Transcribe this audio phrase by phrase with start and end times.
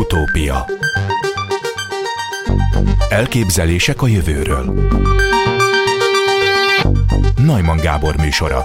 [0.00, 0.66] Utópia.
[3.08, 4.90] Elképzelések a jövőről.
[7.36, 8.58] Najman Gábor műsora.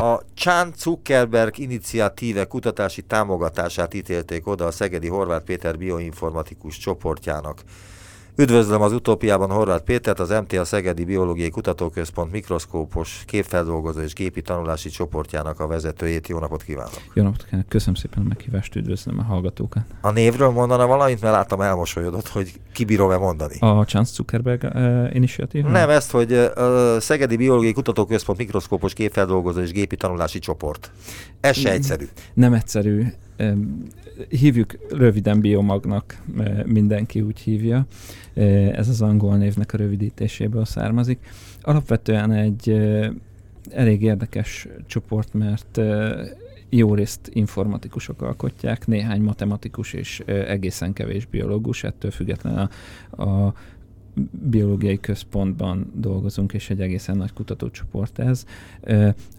[0.00, 7.62] A Chan Zuckerberg iniciatíve kutatási támogatását ítélték oda a Szegedi Horváth Péter bioinformatikus csoportjának.
[8.38, 14.88] Üdvözlöm az utópiában Horváth Pétert, az MTA Szegedi Biológiai Kutatóközpont mikroszkópos képfeldolgozó és gépi tanulási
[14.88, 16.28] csoportjának a vezetőjét.
[16.28, 17.00] Jó napot kívánok!
[17.14, 17.68] Jó napot kívánok!
[17.68, 19.82] Köszönöm szépen a meghívást, üdvözlöm a hallgatókat.
[20.00, 23.54] A névről mondana valamit, mert láttam elmosolyodott, hogy kibírom-e mondani.
[23.58, 25.64] A Chance Zuckerberg uh, initiatív?
[25.64, 30.90] Nem, ezt, hogy uh, Szegedi Biológiai Kutatóközpont mikroszkópos képfeldolgozó és gépi tanulási csoport.
[31.40, 32.04] Ez se egyszerű.
[32.34, 33.06] Nem egyszerű.
[34.28, 36.22] Hívjuk röviden biomagnak,
[36.64, 37.86] mindenki úgy hívja.
[38.72, 41.18] Ez az angol névnek a rövidítéséből származik.
[41.62, 42.70] Alapvetően egy
[43.70, 45.80] elég érdekes csoport, mert
[46.68, 52.68] jó részt informatikusok alkotják, néhány matematikus és egészen kevés biológus, ettől függetlenül
[53.10, 53.54] a, a
[54.50, 58.44] biológiai központban dolgozunk, és egy egészen nagy kutatócsoport ez.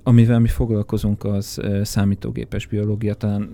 [0.03, 3.49] Amivel mi foglalkozunk, az számítógépes biológia, talán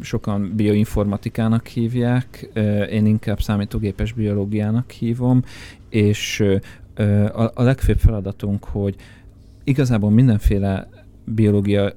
[0.00, 2.48] sokan bioinformatikának hívják,
[2.90, 5.42] én inkább számítógépes biológiának hívom,
[5.88, 6.44] és
[7.54, 8.96] a legfőbb feladatunk, hogy
[9.64, 10.88] igazából mindenféle
[11.24, 11.92] biológia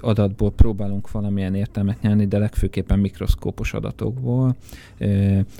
[0.00, 4.56] adatból próbálunk valamilyen értelmet nyerni, de legfőképpen mikroszkópos adatokból.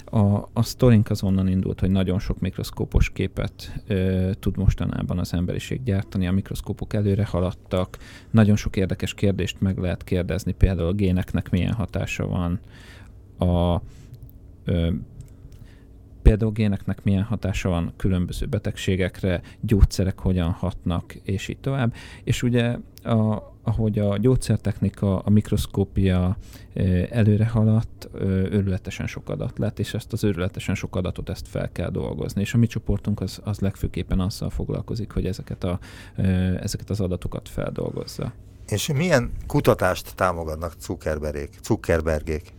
[0.04, 0.18] A,
[0.52, 3.84] a sztorink azonnan indult, hogy nagyon sok mikroszkópos képet
[4.40, 7.98] tud mostanában az emberiség gyártani, a mikroszkópok előre haladtak,
[8.30, 12.60] nagyon sok érdekes kérdést meg lehet kérdezni, például a géneknek milyen hatása van,
[13.48, 13.80] a
[16.22, 21.94] például géneknek milyen hatása van különböző betegségekre, gyógyszerek hogyan hatnak, és így tovább.
[22.24, 26.36] És ugye a, ahogy a gyógyszertechnika, a mikroszkópia
[27.10, 28.08] előre haladt,
[28.50, 32.40] őrületesen sok adat lett, és ezt az őrületesen sok adatot ezt fel kell dolgozni.
[32.40, 35.78] És a mi csoportunk az, az legfőképpen azzal foglalkozik, hogy ezeket, a,
[36.60, 38.32] ezeket az adatokat feldolgozza.
[38.68, 41.50] És milyen kutatást támogatnak Zuckerbergék?
[41.62, 42.52] Zuckerbergék?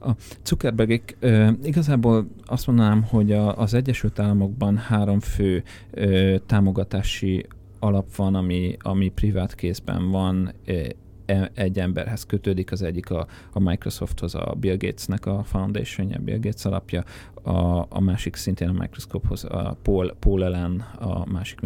[0.00, 0.10] A
[0.44, 7.46] Zuckerbergék e, igazából azt mondanám, hogy a, az Egyesült Államokban három fő e, támogatási
[7.82, 13.60] alap van, ami, ami privát kézben van, e, egy emberhez kötődik, az egyik a, a
[13.60, 17.04] Microsofthoz, a Bill Gatesnek a foundation Bill Gates alapja,
[17.42, 21.60] a, a másik szintén a Microsofthoz, a Paul, Paul Allen, a másik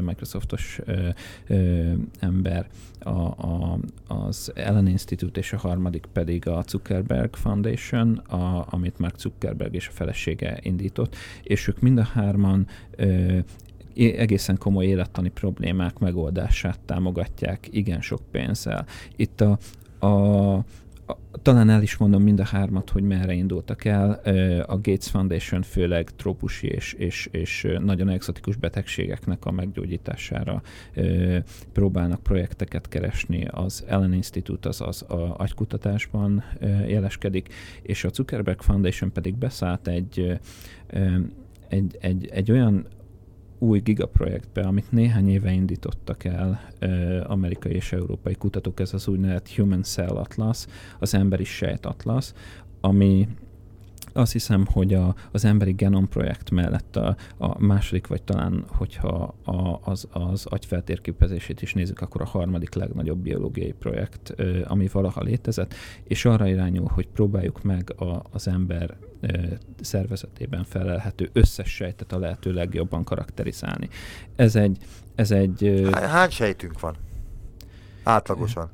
[0.00, 1.08] Microsoftos ö,
[1.46, 2.66] ö, ember,
[2.98, 9.18] a, a, az Allen Institute, és a harmadik pedig a Zuckerberg Foundation, a, amit Mark
[9.18, 13.38] Zuckerberg és a felesége indított, és ők mind a hárman ö,
[14.00, 18.86] egészen komoly élettani problémák megoldását támogatják igen sok pénzzel.
[19.16, 19.58] Itt a,
[20.06, 20.64] a
[21.42, 24.10] talán el is mondom mind a hármat, hogy merre indultak el.
[24.66, 30.62] A Gates Foundation főleg trópusi és, és, és nagyon exotikus betegségeknek a meggyógyítására
[31.72, 33.46] próbálnak projekteket keresni.
[33.50, 36.44] Az Ellen Institute az, az a agykutatásban
[36.86, 37.48] jeleskedik,
[37.82, 40.38] és a Zuckerberg Foundation pedig beszállt egy,
[41.68, 42.86] egy, egy, egy olyan
[43.60, 46.60] új gigaprojektbe, amit néhány éve indítottak el
[47.26, 50.66] amerikai és európai kutatók, ez az úgynevezett Human Cell Atlas,
[50.98, 52.32] az emberi sejt atlas,
[52.80, 53.28] ami
[54.12, 59.34] azt hiszem, hogy a, az emberi genom projekt mellett a, a második, vagy talán, hogyha
[59.44, 64.34] a, az, az agyfeltérképezését is nézzük, akkor a harmadik legnagyobb biológiai projekt,
[64.64, 68.96] ami valaha létezett, és arra irányul, hogy próbáljuk meg a, az ember
[69.80, 73.88] szervezetében felelhető összes sejtet a lehető legjobban karakterizálni.
[74.36, 74.78] Ez egy...
[75.14, 76.96] Ez egy Hány sejtünk van?
[78.02, 78.70] Átlagosan?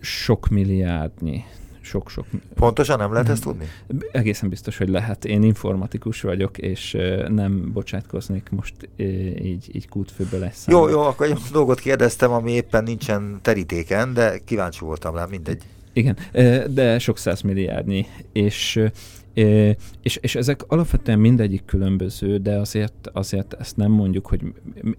[0.00, 1.44] Sok milliárdnyi
[1.82, 2.26] sok-sok...
[2.54, 3.68] Pontosan nem lehet ezt tudni?
[4.12, 5.24] Egészen biztos, hogy lehet.
[5.24, 6.96] Én informatikus vagyok, és
[7.28, 8.74] nem bocsátkoznék most
[9.42, 10.66] így, így kútfőből lesz.
[10.68, 15.62] Jó, jó, akkor egy dolgot kérdeztem, ami éppen nincsen terítéken, de kíváncsi voltam rá, mindegy.
[15.92, 16.16] Igen,
[16.74, 18.80] de sok százmilliárdnyi, és
[20.02, 24.40] és, és ezek alapvetően mindegyik különböző, de azért, azért ezt nem mondjuk, hogy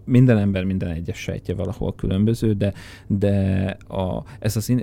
[0.06, 2.73] minden ember minden egyes sejtje valahol különböző, de,
[3.07, 4.73] de a, ez, az,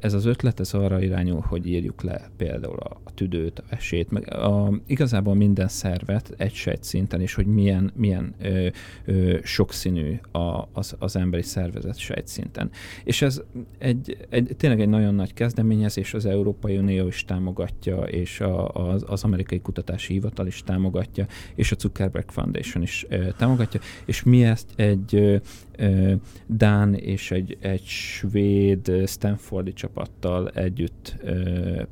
[0.00, 4.34] ez az ötlet ez arra irányul, hogy írjuk le például a, tüdőt, a vesét, meg
[4.34, 8.66] a, igazából minden szervet egy sejt szinten, és hogy milyen, milyen ö,
[9.04, 12.70] ö, sokszínű a, az, az emberi szervezet sejt szinten.
[13.04, 13.42] És ez
[13.78, 19.04] egy, egy, tényleg egy nagyon nagy kezdeményezés, az Európai Unió is támogatja, és a, az,
[19.06, 24.44] az amerikai kutatási hivatal is támogatja, és a Zuckerberg Foundation is e, támogatja, és mi
[24.44, 25.40] ezt egy,
[26.46, 31.16] Dán és egy, egy svéd Stanfordi csapattal együtt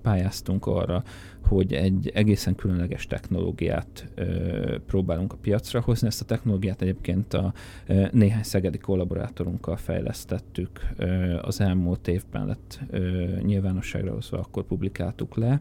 [0.03, 1.03] pályáztunk arra,
[1.47, 6.07] hogy egy egészen különleges technológiát ö, próbálunk a piacra hozni.
[6.07, 7.53] Ezt a technológiát egyébként a
[7.87, 10.81] ö, néhány szegedi kollaborátorunkkal fejlesztettük.
[10.97, 15.61] Ö, az elmúlt évben lett ö, nyilvánosságra hozva, akkor publikáltuk le.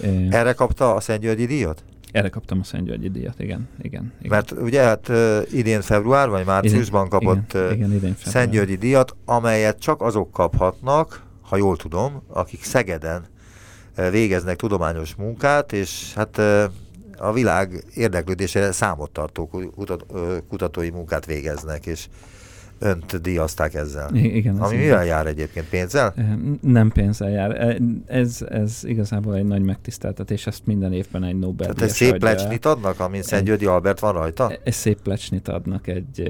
[0.00, 1.84] Ö, Erre kapta a Szent Györgyi díjat?
[2.12, 4.30] Erre kaptam a Szent Györgyi díjat, igen, igen, igen.
[4.30, 8.76] Mert ugye hát uh, idén február vagy márciusban idén, kapott igen, igen, idén Szent Györgyi
[8.76, 13.24] díjat, amelyet csak azok kaphatnak, ha jól tudom, akik Szegeden
[14.10, 16.38] végeznek tudományos munkát, és hát
[17.16, 19.50] a világ érdeklődésére számot tartó
[20.48, 22.06] kutatói munkát végeznek, és
[22.78, 24.14] önt díjazták ezzel.
[24.14, 25.06] Igen, Ami mivel igaz.
[25.06, 25.68] jár egyébként?
[25.68, 26.14] Pénzzel?
[26.60, 27.78] Nem pénzzel jár.
[28.06, 32.66] Ez, ez igazából egy nagy megtiszteltetés, ezt minden évben egy Nobel Tehát egy szép lecsnit
[32.66, 34.52] adnak, amin Szent Györgyi Albert van rajta?
[34.64, 36.20] Egy szép lecsnit adnak egy,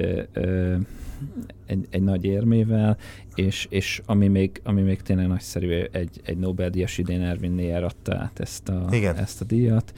[1.65, 2.97] egy, egy nagy érmével,
[3.35, 8.15] és, és ami, még, ami még tényleg nagyszerű, egy, egy Nobel-díjas idén Erwin Neyer adta
[8.15, 9.15] át ezt a, Igen.
[9.15, 9.93] ezt a díjat.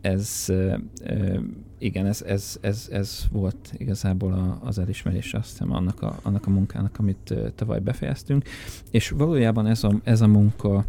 [0.00, 0.46] Ez,
[1.78, 6.46] igen, ez, ez, ez, ez volt igazából a, az elismerés, azt hiszem, annak a, annak
[6.46, 8.48] a munkának, amit tavaly befejeztünk,
[8.90, 10.84] és valójában ez a, ez a munka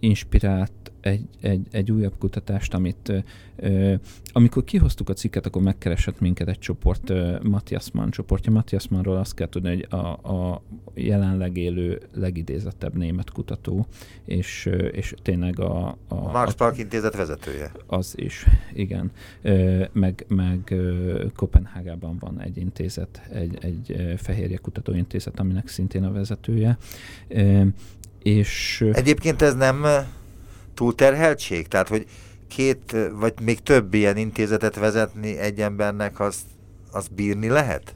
[0.00, 3.24] inspirált egy, egy, egy újabb kutatást, amit
[3.56, 3.94] ö,
[4.32, 8.52] amikor kihoztuk a cikket, akkor megkeresett minket egy csoport, ö, Matthias Mann csoportja.
[8.52, 10.62] Matthias Mannról azt kell tudni, hogy a, a
[10.94, 13.86] jelenleg élő legidézettebb német kutató,
[14.24, 15.86] és, és tényleg a...
[15.88, 17.72] A, a Max Planck intézet vezetője.
[17.86, 19.10] Az is, igen.
[19.42, 20.74] Ö, meg meg
[21.34, 26.78] Kopenhágában van egy intézet, egy, egy fehérje kutatóintézet, aminek szintén a vezetője.
[27.28, 27.62] Ö,
[28.22, 28.84] és...
[28.92, 29.86] Egyébként ez nem
[30.74, 31.68] túlterheltség?
[31.68, 32.06] Tehát, hogy
[32.48, 36.44] két, vagy még több ilyen intézetet vezetni egy embernek, azt,
[36.90, 37.94] azt bírni lehet?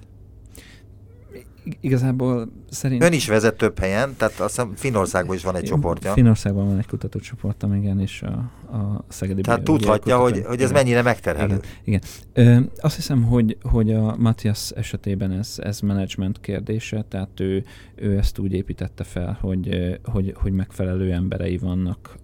[1.81, 3.09] Igazából szerintem...
[3.09, 6.13] Ön is vezet több helyen, tehát azt hiszem Finországban is van egy csoportja.
[6.13, 11.03] Finországban van egy kutatócsoportom, igen, és a, a Szegedi Tehát tudhatja, hogy, hogy ez mennyire
[11.03, 11.55] megterhelő.
[11.55, 11.63] Igen.
[11.85, 12.01] igen.
[12.33, 17.65] Ö, azt hiszem, hogy, hogy a Matthias esetében ez, ez management kérdése, tehát ő,
[17.95, 22.17] ő ezt úgy építette fel, hogy, hogy, hogy megfelelő emberei vannak,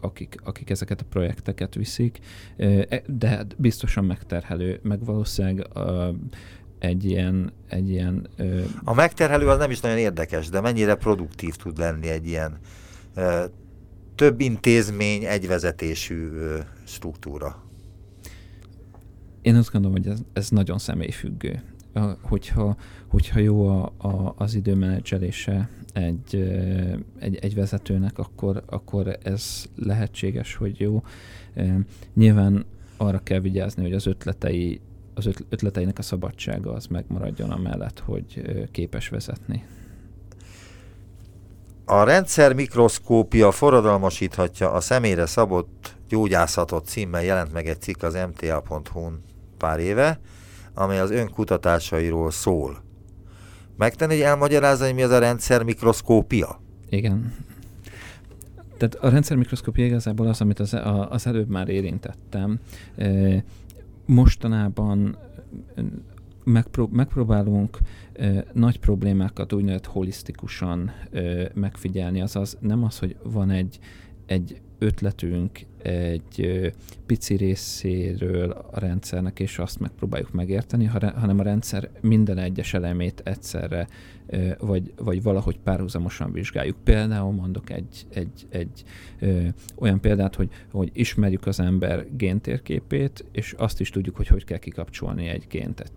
[0.00, 2.18] akik, akik ezeket a projekteket viszik,
[2.56, 5.66] e, de biztosan megterhelő, meg valószínűleg
[6.78, 7.52] egy ilyen...
[7.68, 8.60] Egy ilyen ö...
[8.84, 12.58] A megterhelő az nem is nagyon érdekes, de mennyire produktív tud lenni egy ilyen
[13.14, 13.44] ö,
[14.14, 17.62] több intézmény, egyvezetésű ö, struktúra?
[19.42, 21.62] Én azt gondolom, hogy ez, ez nagyon személyfüggő.
[22.22, 22.76] Hogyha,
[23.06, 26.36] hogyha jó a, a, az időmenedzselése egy,
[27.18, 31.02] egy, egy vezetőnek, akkor, akkor ez lehetséges, hogy jó.
[32.14, 32.64] Nyilván
[32.96, 34.80] arra kell vigyázni, hogy az ötletei
[35.18, 39.64] az ötleteinek a szabadsága az megmaradjon amellett, hogy képes vezetni.
[41.84, 49.22] A rendszer mikroszkópia forradalmasíthatja a személyre szabott gyógyászatot címmel jelent meg egy cikk az mta.hu-n
[49.56, 50.20] pár éve,
[50.74, 52.82] amely az önkutatásairól szól.
[53.76, 56.60] Megtenni, hogy elmagyarázza, hogy mi az a rendszer mikroszkópia?
[56.88, 57.34] Igen.
[58.76, 60.76] Tehát a rendszer mikroszkópia igazából az, amit az,
[61.08, 62.58] az előbb már érintettem
[64.08, 65.18] mostanában
[66.44, 67.78] megpró- megpróbálunk
[68.52, 70.92] nagy problémákat úgynevezett holisztikusan
[71.54, 73.78] megfigyelni, azaz nem az, hogy van egy,
[74.26, 76.72] egy ötletünk egy
[77.06, 83.86] pici részéről a rendszernek, és azt megpróbáljuk megérteni, hanem a rendszer minden egyes elemét egyszerre
[84.58, 86.76] vagy, vagy valahogy párhuzamosan vizsgáljuk.
[86.84, 88.84] Például mondok egy, egy, egy
[89.18, 94.44] ö, olyan példát, hogy, hogy ismerjük az ember géntérképét, és azt is tudjuk, hogy hogy
[94.44, 95.92] kell kikapcsolni egy gént.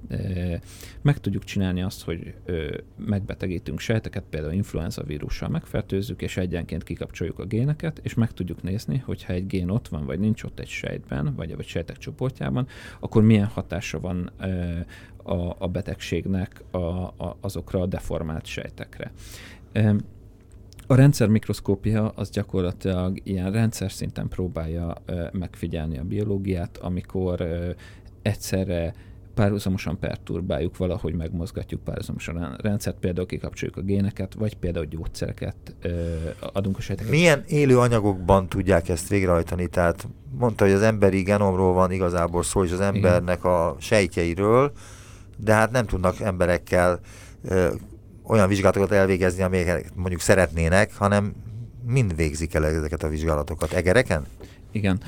[1.02, 7.40] Meg tudjuk csinálni azt, hogy ö, megbetegítünk sejteket, például influenza vírussal megfertőzzük, és egyenként kikapcsoljuk
[7.40, 10.68] a géneket, és meg tudjuk nézni, hogyha egy gén ott van, vagy nincs ott egy
[10.68, 12.68] sejtben, vagy, vagy sejtek csoportjában,
[13.00, 14.32] akkor milyen hatása van
[15.24, 19.12] a, a betegségnek a, a, azokra a deformált sejtekre.
[20.88, 24.96] A rendszer mikroszkópia az gyakorlatilag ilyen rendszer szinten próbálja
[25.32, 27.48] megfigyelni a biológiát, amikor
[28.22, 28.94] egyszerre
[29.34, 36.16] párhuzamosan perturbáljuk, valahogy megmozgatjuk párhuzamosan a rendszert, például kikapcsoljuk a géneket, vagy például gyógyszereket ö,
[36.54, 37.12] adunk a sejteket.
[37.12, 39.68] Milyen élő anyagokban tudják ezt végrehajtani?
[39.68, 40.08] Tehát
[40.38, 43.52] mondta, hogy az emberi genomról van igazából szó, és az embernek Igen.
[43.52, 44.72] a sejtjeiről,
[45.38, 47.00] de hát nem tudnak emberekkel
[47.44, 47.74] ö,
[48.24, 51.34] olyan vizsgálatokat elvégezni, amelyeket mondjuk szeretnének, hanem
[51.86, 53.72] mind végzik el ezeket a vizsgálatokat.
[53.72, 54.26] Egereken?
[54.72, 55.00] Igen.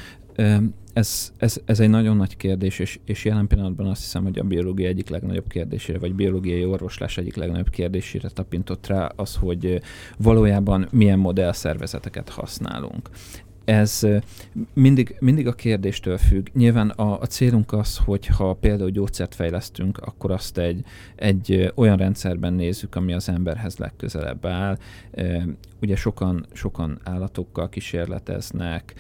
[0.93, 4.43] Ez, ez, ez egy nagyon nagy kérdés, és, és jelen pillanatban azt hiszem, hogy a
[4.43, 9.81] biológia egyik legnagyobb kérdésére, vagy biológiai orvoslás egyik legnagyobb kérdésére tapintott rá az, hogy
[10.17, 13.09] valójában milyen modellszervezeteket használunk
[13.65, 14.07] ez
[14.73, 16.47] mindig, mindig a kérdéstől függ.
[16.53, 20.83] Nyilván a, a célunk az, hogy ha például gyógyszert fejlesztünk, akkor azt egy,
[21.15, 24.77] egy olyan rendszerben nézzük, ami az emberhez legközelebb áll.
[25.83, 28.93] Ugye sokan, sokan állatokkal kísérleteznek,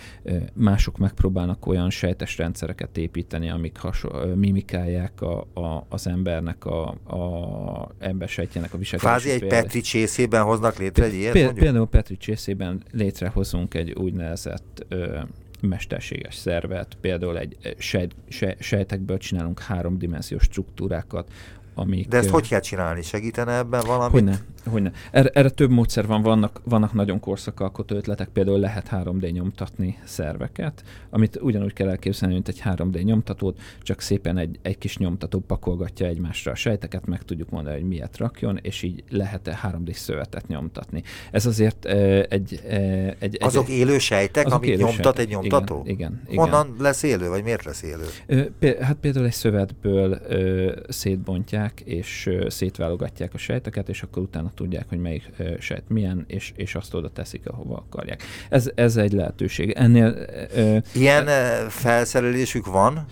[0.53, 7.91] mások megpróbálnak olyan sejtes rendszereket építeni, amik haso- mimikálják a, a, az embernek, a, a
[7.99, 9.21] embersejtjének a viselkedését.
[9.21, 14.85] Kvázi egy Petri csészében hoznak létre egy ilyet, Például, például Petri csészében létrehozunk egy úgynevezett
[14.87, 15.19] ö,
[15.61, 18.15] mesterséges szervet, például egy sejt,
[18.59, 21.31] sejtekből csinálunk háromdimenziós struktúrákat,
[21.75, 22.07] amik...
[22.07, 23.01] De ezt hogy kell csinálni?
[23.01, 24.11] Segítene ebben valamit?
[24.11, 24.91] Hogyne, hogyne.
[25.11, 30.83] Erre, erre több módszer van, vannak, vannak nagyon korszakalkotó ötletek, például lehet 3D nyomtatni szerveket,
[31.09, 36.07] amit ugyanúgy kell elképzelni, mint egy 3D nyomtatót, csak szépen egy, egy kis nyomtató pakolgatja
[36.07, 41.03] egymásra a sejteket, meg tudjuk mondani, hogy miért rakjon, és így lehet 3D szövetet nyomtatni.
[41.31, 43.37] Ez azért egy, e, egy...
[43.39, 45.23] Azok egy, élő sejtek, azok amit élő nyomtat sejtek.
[45.23, 45.81] egy nyomtató?
[45.85, 46.43] Igen, igen, igen.
[46.43, 48.05] Honnan lesz élő, vagy miért lesz élő?
[48.81, 50.37] Hát például egy szövetből e,
[51.63, 56.53] szétbontják, és e, szétválogatják a sejteket, és akkor utána tudják, hogy melyik sejt milyen, és,
[56.55, 58.23] és azt oda teszik, ahova akarják.
[58.49, 59.71] Ez, ez egy lehetőség.
[59.71, 60.25] Ennél...
[60.93, 63.05] Ilyen uh, felszerelésük van?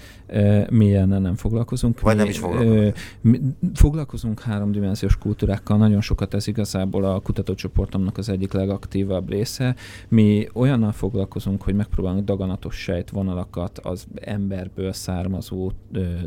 [0.70, 2.00] mi ilyennel nem foglalkozunk.
[2.00, 2.96] Vagy mi, nem is foglalkozunk?
[3.22, 3.40] Mi
[3.74, 9.76] foglalkozunk háromdimenziós kultúrákkal, nagyon sokat ez igazából a kutatócsoportomnak az egyik legaktívabb része.
[10.08, 15.72] Mi olyannal foglalkozunk, hogy megpróbálunk daganatos sejtvonalakat, az emberből származó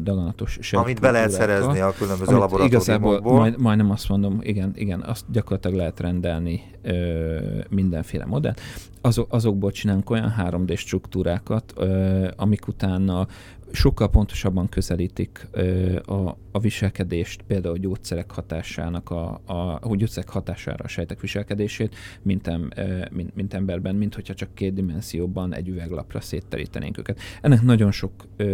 [0.03, 0.83] daganatos sejt.
[0.83, 3.39] Amit be lehet szerezni a különböző laboratóriumokból.
[3.39, 8.55] Majd, majdnem azt mondom, igen, igen, azt gyakorlatilag lehet rendelni ö, mindenféle modell.
[9.01, 13.27] Azok, azokból csinálunk olyan 3D struktúrákat, ö, amik utána
[13.73, 20.85] sokkal pontosabban közelítik ö, a, a viselkedést, például gyógyszerek hatásának, a, a, a gyógyszerek hatására
[20.85, 22.71] a sejtek viselkedését, mint, em,
[23.13, 27.21] mint, mint emberben, mint hogyha csak két dimenzióban egy üveglapra szétterítenénk őket.
[27.41, 28.45] Ennek nagyon sok, ö,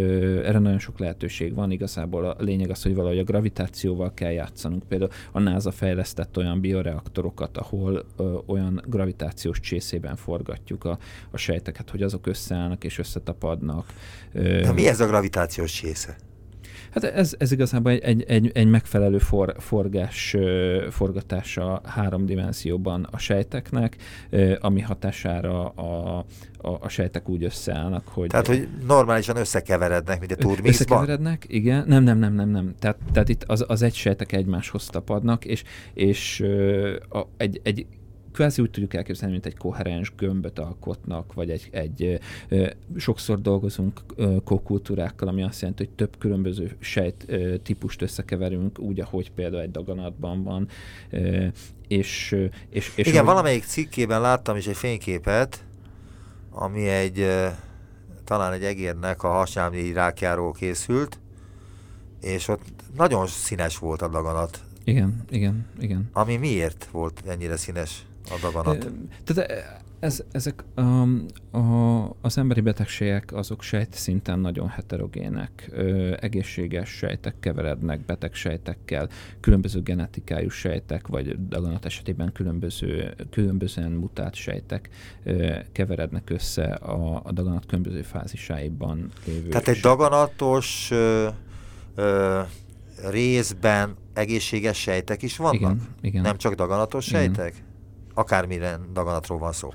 [0.45, 4.83] erre nagyon sok lehetőség van, igazából a lényeg az, hogy valahogy a gravitációval kell játszanunk.
[4.83, 10.97] Például a NASA fejlesztett olyan bioreaktorokat, ahol ö, olyan gravitációs csészében forgatjuk a,
[11.31, 13.93] a sejteket, hogy azok összeállnak és összetapadnak.
[14.33, 16.15] De mi ez a gravitációs csésze?
[16.91, 20.35] Hát ez, ez igazából egy, egy, egy, egy megfelelő for, forgás,
[20.89, 23.95] forgatása három dimenzióban a sejteknek,
[24.59, 26.25] ami hatására a,
[26.57, 28.27] a, a sejtek úgy összeállnak, hogy...
[28.27, 30.69] Tehát, hogy normálisan összekeverednek, mint a turmixban?
[30.69, 31.83] Összekeverednek, igen.
[31.87, 32.75] Nem, nem, nem, nem, nem.
[32.79, 36.45] Tehát, tehát itt az, az egy sejtek egymáshoz tapadnak, és, és
[37.09, 37.85] a, egy, egy
[38.31, 42.19] kvázi úgy tudjuk elképzelni, mint egy koherens gömböt alkotnak, vagy egy, egy
[42.97, 44.01] sokszor dolgozunk
[44.43, 47.25] kokultúrákkal, ami azt jelenti, hogy több különböző sejt
[47.63, 50.67] típust összekeverünk, úgy, ahogy például egy daganatban van.
[51.87, 52.35] És,
[52.69, 53.33] és, és Igen, hogy...
[53.33, 55.63] valamelyik cikkében láttam is egy fényképet,
[56.49, 57.27] ami egy
[58.23, 61.19] talán egy egérnek a hasnyálmi rákjáról készült,
[62.21, 62.63] és ott
[62.97, 64.59] nagyon színes volt a daganat.
[64.83, 66.09] Igen, igen, igen.
[66.13, 68.05] Ami miért volt ennyire színes?
[68.29, 68.91] A daganat.
[69.23, 69.63] Tehát
[70.01, 71.59] ez, ezek um, a,
[72.21, 79.09] az emberi betegségek azok sejt szinten nagyon heterogének, ö, egészséges sejtek keverednek beteg sejtekkel,
[79.39, 84.89] különböző genetikájú sejtek, vagy daganat esetében különböző, különbözően mutált sejtek
[85.23, 89.49] ö, keverednek össze a, a daganat különböző fázisáiban lévő.
[89.49, 91.27] Tehát egy daganatos ö,
[91.95, 92.39] ö,
[93.09, 95.55] részben egészséges sejtek is vannak?
[95.55, 96.21] Igen, igen.
[96.21, 97.21] Nem csak daganatos igen.
[98.13, 99.73] Akármilyen daganatról van szó.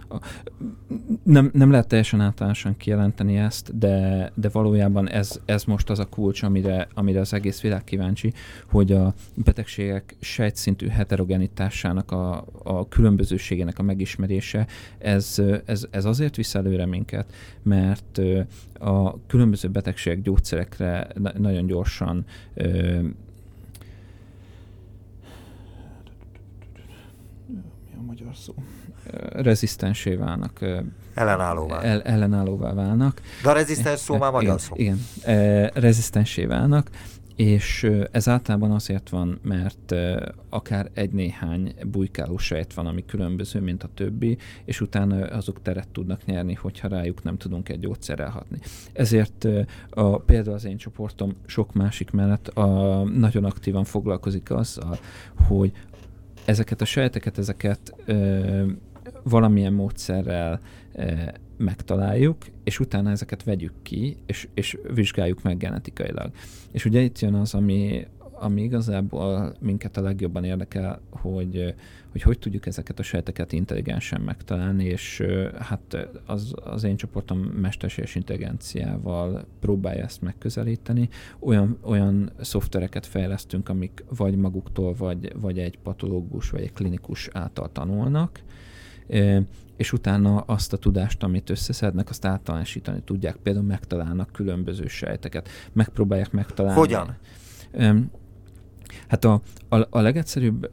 [1.23, 6.09] Nem, nem lehet teljesen általánosan kijelenteni ezt, de, de valójában ez, ez most az a
[6.09, 8.33] kulcs, amire, amire az egész világ kíváncsi,
[8.71, 14.67] hogy a betegségek sejtszintű heterogenitásának a, a különbözőségének a megismerése,
[14.99, 18.21] ez, ez, ez azért visz előre minket, mert
[18.79, 22.25] a különböző betegségek gyógyszerekre nagyon gyorsan
[28.19, 28.55] magyar szó,
[29.33, 30.61] rezisztensé válnak.
[31.15, 31.81] Ellenállóvá.
[31.81, 33.21] El, ellenállóvá válnak.
[33.43, 34.75] De a rezisztens szó már magyar szó.
[34.77, 34.99] Igen,
[35.75, 36.91] rezisztensé válnak,
[37.37, 39.95] és ez általában azért van, mert
[40.49, 46.25] akár egy-néhány bujkáló sejt van, ami különböző, mint a többi, és utána azok teret tudnak
[46.25, 48.59] nyerni, hogyha rájuk nem tudunk egy gyógyszerrel hatni.
[48.93, 49.47] Ezért
[49.91, 54.99] a, például az én csoportom sok másik mellett a, nagyon aktívan foglalkozik azzal,
[55.47, 55.73] hogy
[56.47, 58.67] ezeket a sejteket, ezeket ö,
[59.23, 60.61] valamilyen módszerrel
[61.57, 66.31] megtaláljuk, és utána ezeket vegyük ki, és, és vizsgáljuk meg genetikailag.
[66.71, 68.07] És ugye itt jön az, ami,
[68.39, 71.75] ami igazából minket a legjobban érdekel, hogy,
[72.11, 75.23] hogy hogy tudjuk ezeket a sejteket intelligensen megtalálni, és
[75.59, 81.09] hát az, az én csoportom mesterséges intelligenciával próbálja ezt megközelíteni.
[81.39, 87.73] Olyan, olyan szoftvereket fejlesztünk, amik vagy maguktól, vagy, vagy egy patológus, vagy egy klinikus által
[87.73, 88.41] tanulnak,
[89.77, 93.37] és utána azt a tudást, amit összeszednek, azt általánosítani tudják.
[93.37, 96.79] Például megtalálnak különböző sejteket, megpróbálják megtalálni.
[96.79, 97.17] Hogyan?
[99.09, 100.71] Hát a, a, a legegyszerűbb,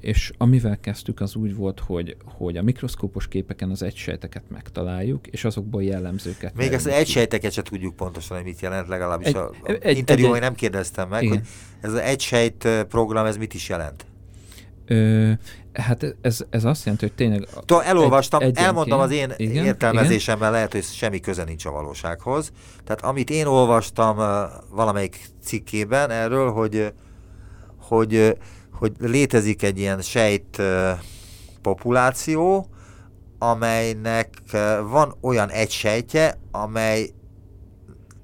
[0.00, 5.44] és amivel kezdtük, az úgy volt, hogy, hogy a mikroszkópos képeken az egysejteket megtaláljuk, és
[5.44, 6.54] azokból jellemzőket.
[6.54, 9.96] Még ezt az egysejteket se tudjuk pontosan, hogy mit jelent, legalábbis egy, a, a egy,
[9.96, 11.36] interjúban egy, nem kérdeztem meg, igen.
[11.36, 11.46] hogy
[11.80, 14.06] ez az egysejt program, ez mit is jelent?
[14.86, 15.32] Ö,
[15.72, 17.46] hát ez, ez azt jelenti, hogy tényleg...
[17.64, 22.52] Tudom, elolvastam, egy, elmondtam az én igen, értelmezésemben, lehet, hogy semmi köze nincs a valósághoz.
[22.84, 24.16] Tehát amit én olvastam
[24.70, 26.92] valamelyik cikkében erről, hogy
[27.88, 28.36] hogy,
[28.72, 30.62] hogy létezik egy ilyen sejt
[31.62, 32.68] populáció,
[33.38, 34.30] amelynek
[34.90, 37.10] van olyan egy sejtje, amely,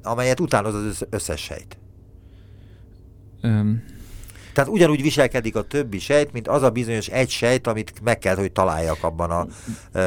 [0.02, 1.78] amelyet utánoz az összes sejt.
[3.42, 3.82] Um,
[4.54, 8.34] tehát ugyanúgy viselkedik a többi sejt, mint az a bizonyos egy sejt, amit meg kell,
[8.34, 9.46] hogy találjak abban a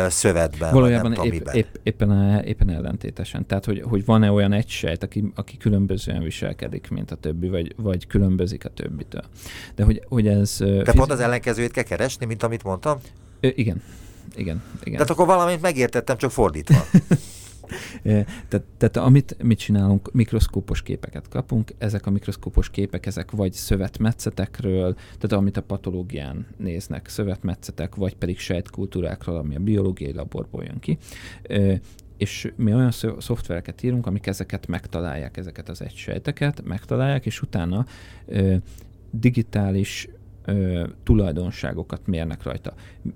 [0.10, 0.74] szövetben.
[0.74, 3.46] Valójában nem épp, épp, éppen, éppen ellentétesen.
[3.46, 7.74] Tehát, hogy, hogy van-e olyan egy sejt, aki, aki különbözően viselkedik, mint a többi, vagy,
[7.78, 9.24] vagy különbözik a többitől.
[9.76, 10.56] De hogy, hogy ez...
[10.58, 10.94] Te fiz...
[10.94, 12.98] pont az ellenkezőjét kell keresni, mint amit mondtam?
[13.40, 13.82] Ö, igen.
[14.36, 14.94] Igen, igen.
[14.94, 16.86] Tehát akkor valamit megértettem, csak fordítva.
[18.04, 24.94] tehát, tehát amit mit csinálunk, mikroszkópos képeket kapunk, ezek a mikroszkópos képek, ezek vagy szövetmetszetekről,
[24.94, 30.98] tehát amit a patológián néznek, szövetmetszetek, vagy pedig sejtkultúrákról, ami a biológiai laborból jön ki,
[32.18, 37.86] és mi olyan szoftvereket írunk, amik ezeket megtalálják, ezeket az egysejteket, megtalálják, és utána
[39.12, 40.08] digitális
[40.46, 42.74] ö, tulajdonságokat mérnek rajta.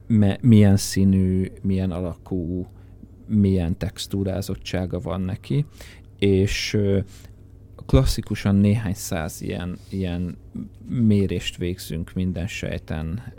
[0.08, 2.68] Me, milyen színű, milyen alakú,
[3.32, 5.66] milyen textúrázottsága van neki,
[6.20, 6.78] és
[7.86, 10.38] klasszikusan néhány száz ilyen, ilyen
[10.88, 13.34] mérést végzünk minden sejten,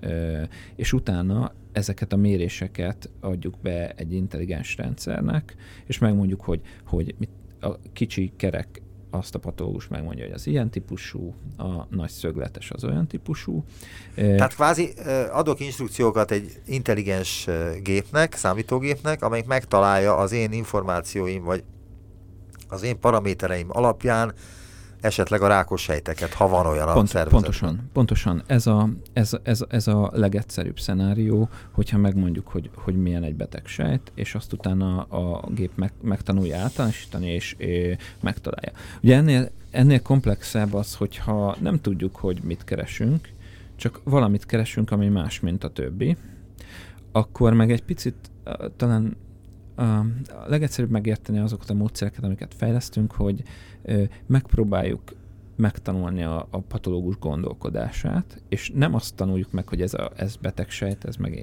[0.76, 7.14] és utána ezeket a méréseket adjuk be egy intelligens rendszernek, és megmondjuk, hogy, hogy
[7.60, 8.81] a kicsi kerek
[9.14, 13.64] azt a patológus megmondja, hogy az ilyen típusú, a nagy szögletes az olyan típusú.
[14.14, 14.92] Tehát kvázi
[15.32, 17.48] adok instrukciókat egy intelligens
[17.82, 21.64] gépnek, számítógépnek, amelyik megtalálja az én információim, vagy
[22.68, 24.34] az én paramétereim alapján
[25.02, 27.40] esetleg a rákos sejteket, ha van olyan Pont, a szervezetben.
[27.40, 28.42] Pontosan, pontosan.
[28.46, 33.66] Ez a, ez, ez, ez a legegyszerűbb szenárió, hogyha megmondjuk, hogy, hogy milyen egy beteg
[33.66, 38.72] sejt, és azt utána a gép meg, megtanulja általánosítani, és, és megtalálja.
[39.02, 43.28] Ugye ennél, ennél komplexebb az, hogyha nem tudjuk, hogy mit keresünk,
[43.76, 46.16] csak valamit keresünk, ami más, mint a többi,
[47.12, 48.14] akkor meg egy picit
[48.76, 49.16] talán
[49.74, 50.04] a
[50.46, 53.42] legegyszerűbb megérteni azokat a módszereket, amiket fejlesztünk, hogy
[54.26, 55.02] megpróbáljuk
[55.56, 60.70] megtanulni a, a patológus gondolkodását, és nem azt tanuljuk meg, hogy ez, a, ez beteg
[60.70, 61.38] sejt, ez meg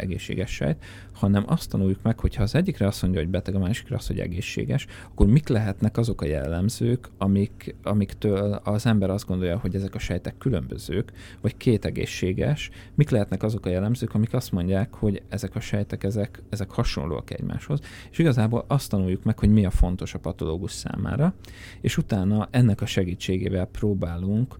[0.00, 3.58] egészséges sejt, hanem azt tanuljuk meg, hogy ha az egyikre azt mondja, hogy beteg, a
[3.58, 9.26] másikra azt, hogy egészséges, akkor mik lehetnek azok a jellemzők, amik, amiktől az ember azt
[9.26, 14.34] gondolja, hogy ezek a sejtek különbözők, vagy két egészséges, mik lehetnek azok a jellemzők, amik
[14.34, 19.38] azt mondják, hogy ezek a sejtek, ezek, ezek hasonlóak egymáshoz, és igazából azt tanuljuk meg,
[19.38, 21.34] hogy mi a fontos a patológus számára,
[21.80, 24.56] és utána ennek a segítségével próbálunk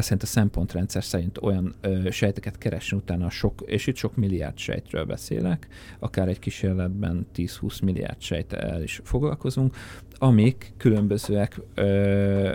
[0.00, 4.58] szerint a szempontrendszer szerint olyan ö, sejteket keresni utána a sok, és itt sok milliárd
[4.58, 5.66] sejtről beszélek,
[5.98, 9.76] akár egy kísérletben 10-20 milliárd sejttel is foglalkozunk,
[10.18, 12.54] amik különbözőek, ö,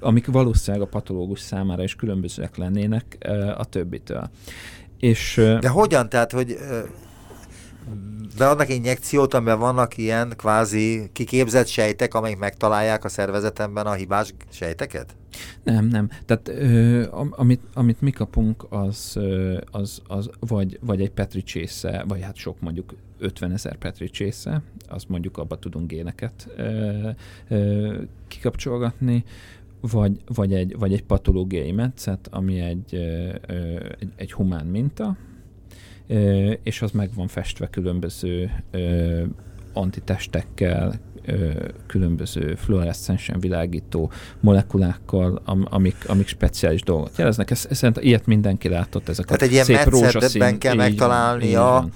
[0.00, 4.30] amik valószínűleg a patológus számára is különbözőek lennének ö, a többitől.
[4.98, 6.08] És, De hogyan?
[6.08, 6.56] Tehát, hogy
[8.38, 15.16] beadnak injekciót, amiben vannak ilyen kvázi kiképzett sejtek, amelyek megtalálják a szervezetemben a hibás sejteket?
[15.62, 16.08] Nem, nem.
[16.24, 19.18] Tehát ö, amit, amit mi kapunk, az,
[19.70, 24.62] az, az vagy, vagy egy Petri csésze, vagy hát sok mondjuk 50 ezer Petri csésze,
[24.88, 27.08] az mondjuk abba tudunk géneket ö,
[27.48, 27.94] ö,
[28.28, 29.24] kikapcsolgatni,
[29.80, 33.34] vagy, vagy, egy, vagy egy patológiai metszet, ami egy, ö,
[33.98, 35.16] egy, egy humán minta,
[36.62, 38.50] és az meg van festve különböző
[39.72, 41.00] antitestekkel,
[41.86, 47.50] különböző fluoreszcensen világító molekulákkal, am, amik, amik speciális dolgot jeleznek.
[47.50, 51.88] Ez, ez, ilyet mindenki látott, ezeket Tehát egy ilyen metszetben kell megtalálnia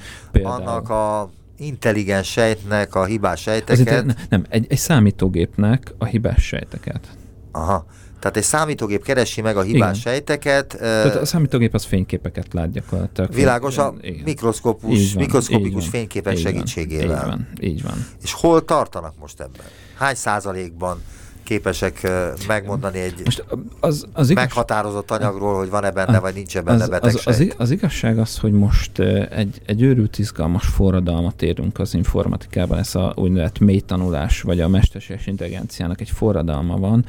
[0.42, 3.88] annak a intelligens sejtnek a hibás sejteket.
[3.88, 7.08] Azért, nem, egy, egy számítógépnek a hibás sejteket.
[7.52, 7.86] Aha.
[8.20, 10.00] Tehát egy számítógép keresi meg a hibás Igen.
[10.00, 10.76] sejteket.
[10.78, 13.34] Tehát a számítógép az fényképeket lát gyakorlatilag.
[13.34, 14.22] Világos a Igen.
[14.24, 17.16] mikroszkópus, van, mikroszkopikus fényképek így segítségével.
[17.16, 18.06] Így van, így van.
[18.22, 19.64] És hol tartanak most ebben?
[19.96, 21.02] Hány százalékban
[21.50, 22.10] képesek
[22.46, 23.44] megmondani egy Most
[23.80, 24.44] az, az igaz...
[24.44, 27.28] meghatározott anyagról, hogy van-e benne, vagy nincs-e benne az, betegség?
[27.28, 28.98] Az, az, az igazság az, hogy most
[29.30, 34.68] egy, egy őrült izgalmas forradalmat érünk az informatikában, ez a úgynevezett mély tanulás, vagy a
[34.68, 37.04] mesterséges intelligenciának egy forradalma van,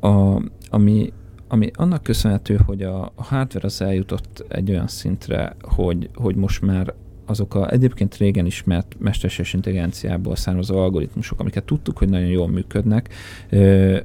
[0.00, 1.12] a, ami,
[1.48, 6.62] ami annak köszönhető, hogy a, a hardware az eljutott egy olyan szintre, hogy, hogy most
[6.62, 6.94] már
[7.28, 13.08] azok a egyébként régen ismert mesterséges intelligenciából származó algoritmusok, amiket tudtuk, hogy nagyon jól működnek,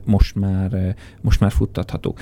[0.04, 2.20] most már, most már futtathatók.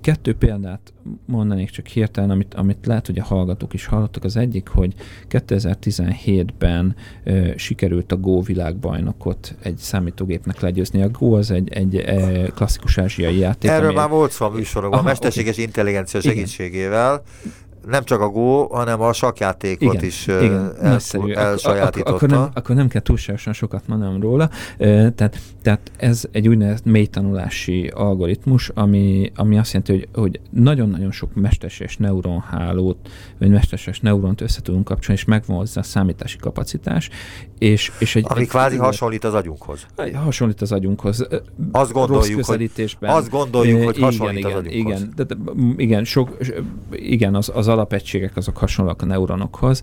[0.00, 0.92] Kettő példát
[1.26, 4.24] mondanék csak hirtelen, amit, amit lehet, hogy a hallgatók is hallottak.
[4.24, 4.94] Az egyik, hogy
[5.30, 11.02] 2017-ben e, sikerült a Go világbajnokot egy számítógépnek legyőzni.
[11.02, 13.70] A Go az egy, egy e, klasszikus ázsiai játék.
[13.70, 15.64] Erről már volt szó a műsorokban, a mesterséges okay.
[15.64, 17.22] intelligencia segítségével.
[17.42, 20.98] Igen nem csak a Go, hanem a sakjátékot igen, is igen, el,
[21.34, 22.00] elsajátította.
[22.00, 24.50] Akkor, akkor, nem, akkor nem kell túlságosan sokat mondanom róla.
[24.78, 31.34] Tehát, tehát ez egy úgynevezett mélytanulási algoritmus, ami, ami azt jelenti, hogy, hogy nagyon-nagyon sok
[31.34, 32.96] mesterséges neuronhálót,
[33.38, 37.10] vagy mesterséges neuront össze tudunk kapcsolni, és megvan hozzá a számítási kapacitás.
[37.58, 39.86] És, és egy, ami egy, kvázi egy, hasonlít az agyunkhoz.
[40.14, 41.26] Hasonlít az agyunkhoz.
[41.72, 45.00] Azt gondoljuk, hogy, azt gondoljuk, hogy hasonlít igen, az agyunkhoz.
[45.00, 45.34] Igen, de, de,
[45.76, 46.36] igen, sok,
[46.90, 49.82] igen az, az alapegységek azok hasonlóak a neuronokhoz,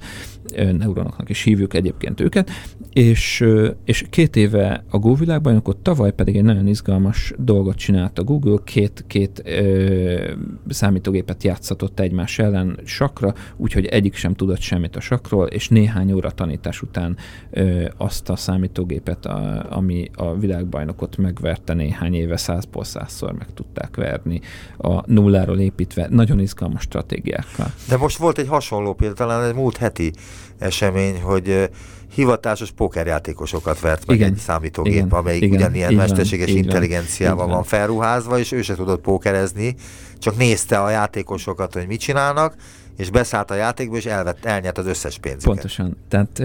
[0.55, 2.49] neuronoknak is hívjuk egyébként őket,
[2.93, 3.45] és,
[3.85, 8.57] és két éve a Go világbajnokot, tavaly pedig egy nagyon izgalmas dolgot csinált a Google,
[8.63, 10.31] két, két ö,
[10.67, 16.31] számítógépet játszatott egymás ellen sakra, úgyhogy egyik sem tudott semmit a sakról, és néhány óra
[16.31, 17.17] tanítás után
[17.49, 23.95] ö, azt a számítógépet, a, ami a világbajnokot megverte néhány éve százból százszor meg tudták
[23.95, 24.41] verni
[24.77, 27.71] a nulláról építve, nagyon izgalmas stratégiákkal.
[27.87, 30.13] De most volt egy hasonló példa, talán egy múlt heti
[30.59, 31.69] esemény, hogy
[32.13, 37.55] hivatásos pókerjátékosokat vert meg igen, egy számítógép, igen, amelyik igen, ugyanilyen mesterséges van, intelligenciával van,
[37.55, 37.63] van.
[37.63, 39.75] felruházva, és ő se tudott pókerezni,
[40.17, 42.55] csak nézte a játékosokat, hogy mit csinálnak,
[42.97, 45.45] és beszállt a játékba, és elvett, elnyert az összes pénzüket.
[45.45, 45.97] Pontosan.
[46.07, 46.43] Tehát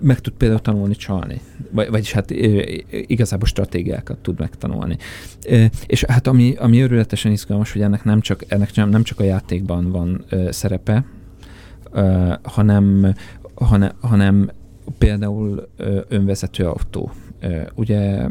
[0.00, 2.30] meg tud például tanulni csalni, vagy, vagyis hát
[2.90, 4.96] igazából stratégiákat tud megtanulni.
[5.86, 9.90] És hát ami, ami örületesen izgalmas, hogy ennek nem csak, ennek nem, csak a játékban
[9.90, 11.04] van szerepe,
[12.42, 13.14] hanem,
[13.54, 14.50] hanem, hanem
[14.98, 15.68] például
[16.08, 17.12] önvezető autó
[17.74, 18.28] Ugye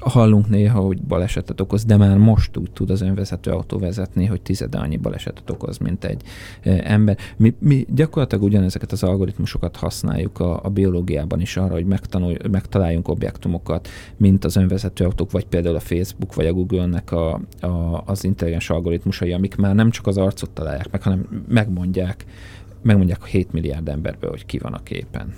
[0.00, 4.42] hallunk néha, hogy balesetet okoz, de már most úgy tud az önvezető autó vezetni, hogy
[4.42, 6.22] tized annyi balesetet okoz, mint egy
[6.62, 7.18] ember.
[7.36, 13.08] Mi, mi gyakorlatilag ugyanezeket az algoritmusokat használjuk a, a biológiában is arra, hogy megtanulj, megtaláljunk
[13.08, 18.24] objektumokat, mint az önvezető autók, vagy például a Facebook, vagy a Google-nek a, a, az
[18.24, 22.24] intelligens algoritmusai, amik már nem csak az arcot találják meg, hanem megmondják,
[22.82, 25.34] megmondják a 7 milliárd emberből, hogy ki van a képen.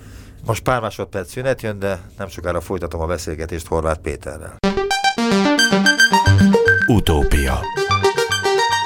[0.49, 4.57] Most pár másodperc szünet jön, de nem sokára folytatom a beszélgetést Horváth Péterrel.
[6.87, 7.61] Utópia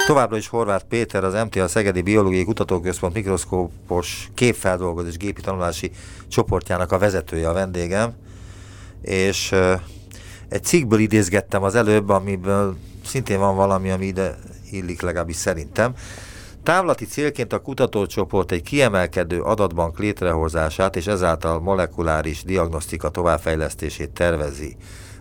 [0.07, 5.91] Továbbra is Horváth Péter, az MTA Szegedi Biológiai Kutatóközpont mikroszkópos képfeldolgozás gépi tanulási
[6.29, 8.13] csoportjának a vezetője a vendégem,
[9.03, 9.55] és
[10.49, 14.39] egy cikkből idézgettem az előbb, amiből szintén van valami, ami ide
[14.71, 15.95] illik legalábbis szerintem.
[16.63, 24.77] Távlati célként a kutatócsoport egy kiemelkedő adatbank létrehozását és ezáltal molekuláris diagnosztika továbbfejlesztését tervezi.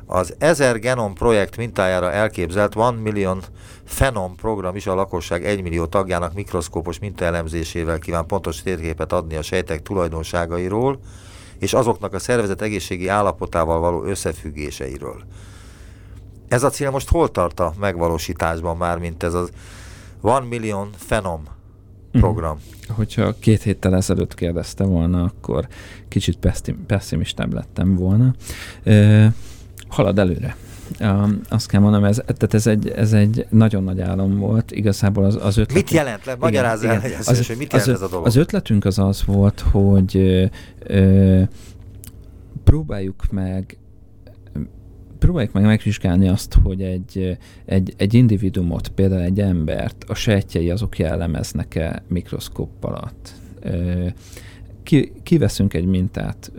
[0.05, 3.41] Az 1000 genom projekt mintájára elképzelt 1 million
[3.85, 9.41] Phenom program is a lakosság 1 millió tagjának mikroszkópos mintaelemzésével kíván pontos térképet adni a
[9.41, 10.99] sejtek tulajdonságairól,
[11.59, 15.23] és azoknak a szervezet egészségi állapotával való összefüggéseiről.
[16.47, 19.51] Ez a cél most hol tart a megvalósításban már, mint ez az
[20.21, 21.43] One Million Phenom
[22.11, 22.55] program.
[22.55, 22.95] Mm.
[22.95, 25.67] Hogyha két héttel ezelőtt kérdezte volna, akkor
[26.07, 26.37] kicsit
[26.87, 28.33] pessimistább lettem volna.
[28.83, 29.33] E,
[29.87, 30.55] halad előre.
[30.99, 34.71] Um, azt kell mondanom, ez, tehát ez egy, ez egy nagyon nagy álom volt.
[34.71, 35.77] Igazából az, az ötlet...
[35.77, 36.25] Mit jelent?
[36.25, 38.25] Le, magyarázz el, igen, az, hogy mit jelent az, ez a dolog?
[38.25, 40.45] Az ötletünk az az volt, hogy ö,
[40.79, 41.41] ö,
[42.63, 43.77] próbáljuk meg
[45.21, 50.97] próbáljuk meg megvizsgálni azt, hogy egy, egy, egy individumot, például egy embert, a sejtjei azok
[50.97, 53.33] jellemeznek-e mikroszkóp alatt.
[54.83, 56.51] Ki, kiveszünk egy mintát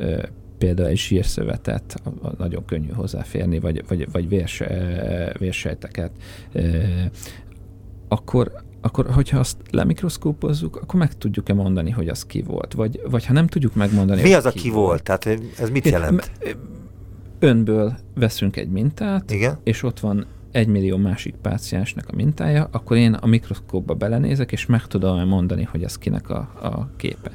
[0.59, 2.03] például egy zsírszövetet
[2.39, 4.63] nagyon könnyű hozzáférni, vagy, vagy, vagy vérs,
[5.39, 6.11] vérsejteket,
[8.09, 12.73] akkor, akkor hogyha azt lemikroszkópozzuk, akkor meg tudjuk-e mondani, hogy az ki volt?
[12.73, 14.87] Vagy, vagy ha nem tudjuk megmondani, Mi az a ki volt?
[14.87, 15.03] volt?
[15.03, 16.31] Tehát ez mit jelent?
[17.43, 19.59] Önből veszünk egy mintát, Igen?
[19.63, 24.67] és ott van egy millió másik páciensnek a mintája, akkor én a mikroszkópba belenézek, és
[24.67, 27.31] meg tudom mondani, hogy az kinek a, a képe.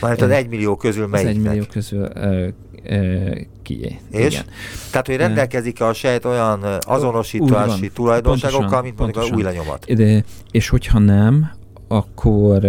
[0.00, 1.36] Mert az egy millió közül melyiknek?
[1.36, 2.48] Az egy millió közül uh,
[2.84, 3.98] uh, kié.
[4.10, 4.32] És?
[4.32, 4.44] Igen.
[4.90, 9.94] Tehát, hogy rendelkezik a sejt olyan azonosítási tulajdonságokkal, mint mondjuk a új lenyomat.
[9.94, 11.50] De, és hogyha nem,
[11.88, 12.64] akkor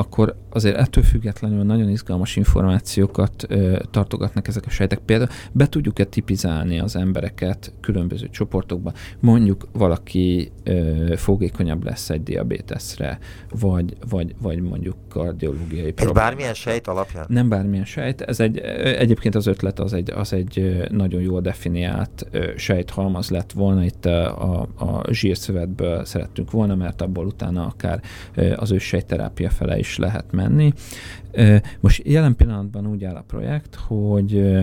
[0.00, 4.98] akkor azért ettől függetlenül nagyon izgalmas információkat ö, tartogatnak ezek a sejtek.
[4.98, 8.92] Például be tudjuk-e tipizálni az embereket különböző csoportokba.
[9.20, 13.18] Mondjuk valaki ö, fogékonyabb lesz egy diabéteszre,
[13.60, 17.24] vagy, vagy, vagy mondjuk kardiológiai Egy bármilyen sejt alapján?
[17.28, 18.20] Nem bármilyen sejt.
[18.20, 23.84] Ez egy, egyébként az ötlet az egy, az egy nagyon jól definiált sejthalmaz lett volna.
[23.84, 28.00] Itt a, a, a zsírszövetből szerettünk volna, mert abból utána akár
[28.56, 30.72] az őssejterápia fele is lehet menni.
[31.80, 34.60] Most jelen pillanatban úgy áll a projekt, hogy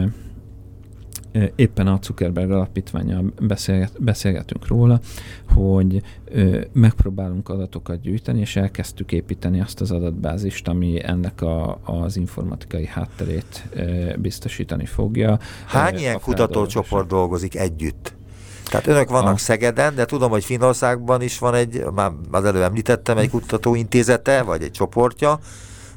[1.55, 4.99] éppen a Zuckerberg alapítványjal beszélget, beszélgetünk róla,
[5.47, 12.17] hogy ö, megpróbálunk adatokat gyűjteni, és elkezdtük építeni azt az adatbázist, ami ennek a, az
[12.17, 15.39] informatikai hátterét ö, biztosítani fogja.
[15.65, 18.16] Hány ö, ilyen kutatócsoport dolgozik együtt?
[18.69, 19.37] Tehát önök vannak a...
[19.37, 24.63] Szegeden, de tudom, hogy Finnországban is van egy, már az előbb említettem, egy kutatóintézete, vagy
[24.63, 25.39] egy csoportja,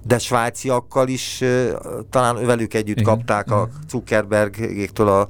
[0.02, 1.44] de svájciakkal is
[2.10, 3.14] talán velük együtt Igen.
[3.14, 5.28] kapták a Zuckerbergéktől a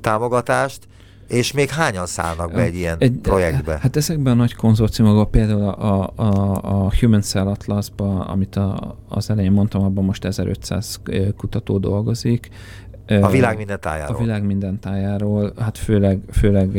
[0.00, 0.88] támogatást,
[1.28, 3.78] és még hányan szállnak be egy ilyen egy, projektbe?
[3.80, 9.30] Hát ezekben a nagy konzorciumokban, például a, a, a Human Cell Atlasban, amit a, az
[9.30, 11.00] elején mondtam, abban most 1500
[11.36, 12.48] kutató dolgozik,
[13.08, 14.16] a világ minden tájáról.
[14.16, 16.74] A világ minden tájáról, hát főleg, főleg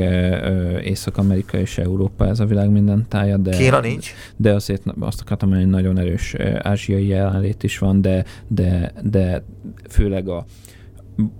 [0.83, 3.57] Észak-Amerika és Európa ez a világ minden tája, de...
[3.57, 4.13] Kína nincs?
[4.35, 9.43] De azért azt akartam hogy nagyon erős ázsiai jelenlét is van, de, de, de
[9.89, 10.45] főleg a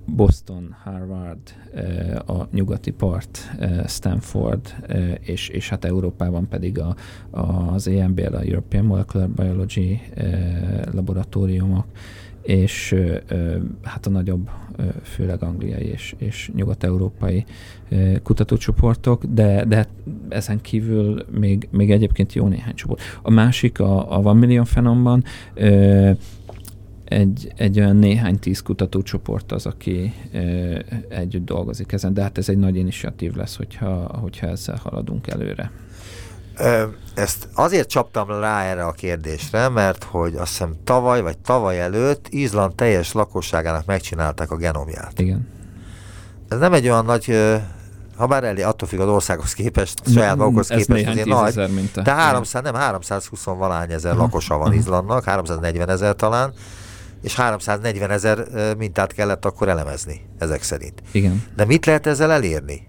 [0.06, 1.40] Boston, Harvard,
[2.28, 3.40] a nyugati part,
[3.88, 4.76] Stanford,
[5.22, 6.96] és, és hát Európában pedig a,
[7.74, 10.00] az EMBL, a European Molecular Biology
[10.92, 11.86] laboratóriumok,
[12.42, 12.96] és
[13.84, 14.50] hát a nagyobb,
[15.04, 17.46] főleg angliai és, és nyugat-európai
[18.24, 19.88] kutatócsoportok, de, de
[20.30, 23.02] ezen kívül még, még egyébként jó néhány csoport.
[23.22, 25.24] A másik a, a Van Million Fenomban
[27.10, 30.14] egy, egy olyan néhány tíz kutatócsoport az, aki
[31.10, 35.72] együtt dolgozik ezen, de hát ez egy nagy initiatív lesz, hogyha, hogyha ezzel haladunk előre.
[37.14, 42.28] Ezt azért csaptam rá erre a kérdésre, mert hogy azt hiszem tavaly vagy tavaly előtt
[42.30, 45.20] Izland teljes lakosságának megcsinálták a genomját.
[45.20, 45.48] Igen.
[46.50, 47.26] Ez nem egy olyan nagy,
[48.18, 52.02] ha bár elé, attól függ az országhoz képest, saját magukhoz képest azért nagy, minta.
[52.02, 56.54] de 300, nem 320 valány ezer lakosa van Izlandnak, 340 ezer talán,
[57.22, 61.02] és 340 ezer mintát kellett akkor elemezni, ezek szerint.
[61.12, 61.44] Igen.
[61.56, 62.88] De mit lehet ezzel elérni?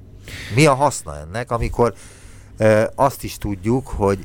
[0.54, 1.94] Mi a haszna ennek, amikor
[2.94, 4.18] azt is tudjuk, hogy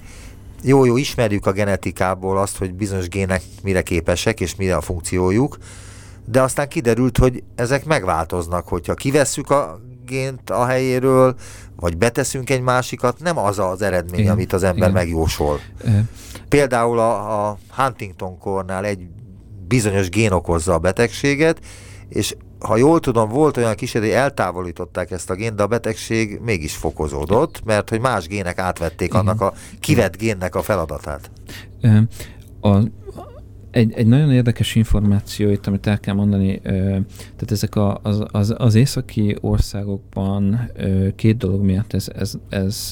[0.61, 5.57] jó-jó, ismerjük a genetikából azt, hogy bizonyos gének mire képesek, és mire a funkciójuk,
[6.25, 11.35] de aztán kiderült, hogy ezek megváltoznak, hogyha kivesszük a gént a helyéről,
[11.75, 14.91] vagy beteszünk egy másikat, nem az az eredmény, igen, amit az ember igen.
[14.91, 15.59] megjósol.
[16.49, 19.07] Például a, a Huntington-kornál egy
[19.67, 21.59] bizonyos gén okozza a betegséget,
[22.09, 26.39] és ha jól tudom, volt olyan kísérlet, hogy eltávolították ezt a gént, de a betegség
[26.43, 29.19] mégis fokozódott, mert hogy más gének átvették Igen.
[29.19, 31.31] annak a kivett génnek a feladatát.
[32.61, 32.77] A,
[33.71, 38.55] egy, egy nagyon érdekes információ itt, amit el kell mondani, tehát ezek a, az, az,
[38.57, 40.71] az északi országokban
[41.15, 42.89] két dolog miatt ez, ez, ez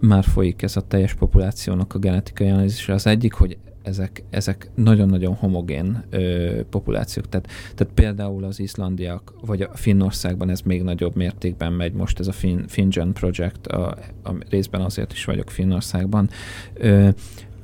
[0.00, 2.92] már folyik, ez a teljes populációnak a genetikai analízise.
[2.92, 7.28] Az egyik, hogy ezek, ezek nagyon-nagyon homogén ö, populációk.
[7.28, 12.26] Tehát, tehát például az iszlandiak, vagy a Finnországban ez még nagyobb mértékben megy most, ez
[12.26, 16.28] a fin, FinGen Project, a, a részben azért is vagyok Finnországban.
[16.74, 17.08] Ö,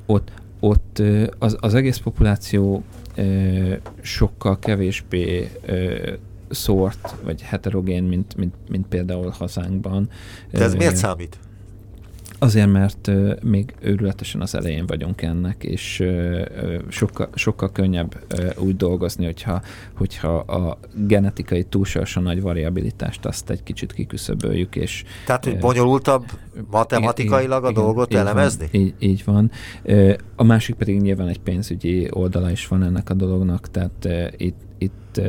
[0.05, 1.01] ott ott
[1.39, 2.83] az, az egész populáció
[3.15, 6.11] ö, sokkal kevésbé ö,
[6.49, 10.09] szórt, vagy heterogén, mint, mint, mint például hazánkban.
[10.51, 11.37] De ez miért számít?
[12.39, 13.11] Azért, mert
[13.43, 16.03] még őrületesen az elején vagyunk ennek, és
[16.87, 19.61] sokkal, sokkal könnyebb uh, úgy dolgozni, hogyha,
[19.93, 24.75] hogyha a genetikai túlságosan nagy variabilitást azt egy kicsit kiküszöböljük.
[24.75, 26.25] És, Tehát, hogy bonyolultabb
[26.71, 28.69] matematikailag igen, a dolgot igen, elemezni?
[28.71, 29.51] Van, így, így van.
[30.35, 35.21] A másik pedig nyilván egy pénzügyi oldala is van ennek a dolognak, tehát itt, itt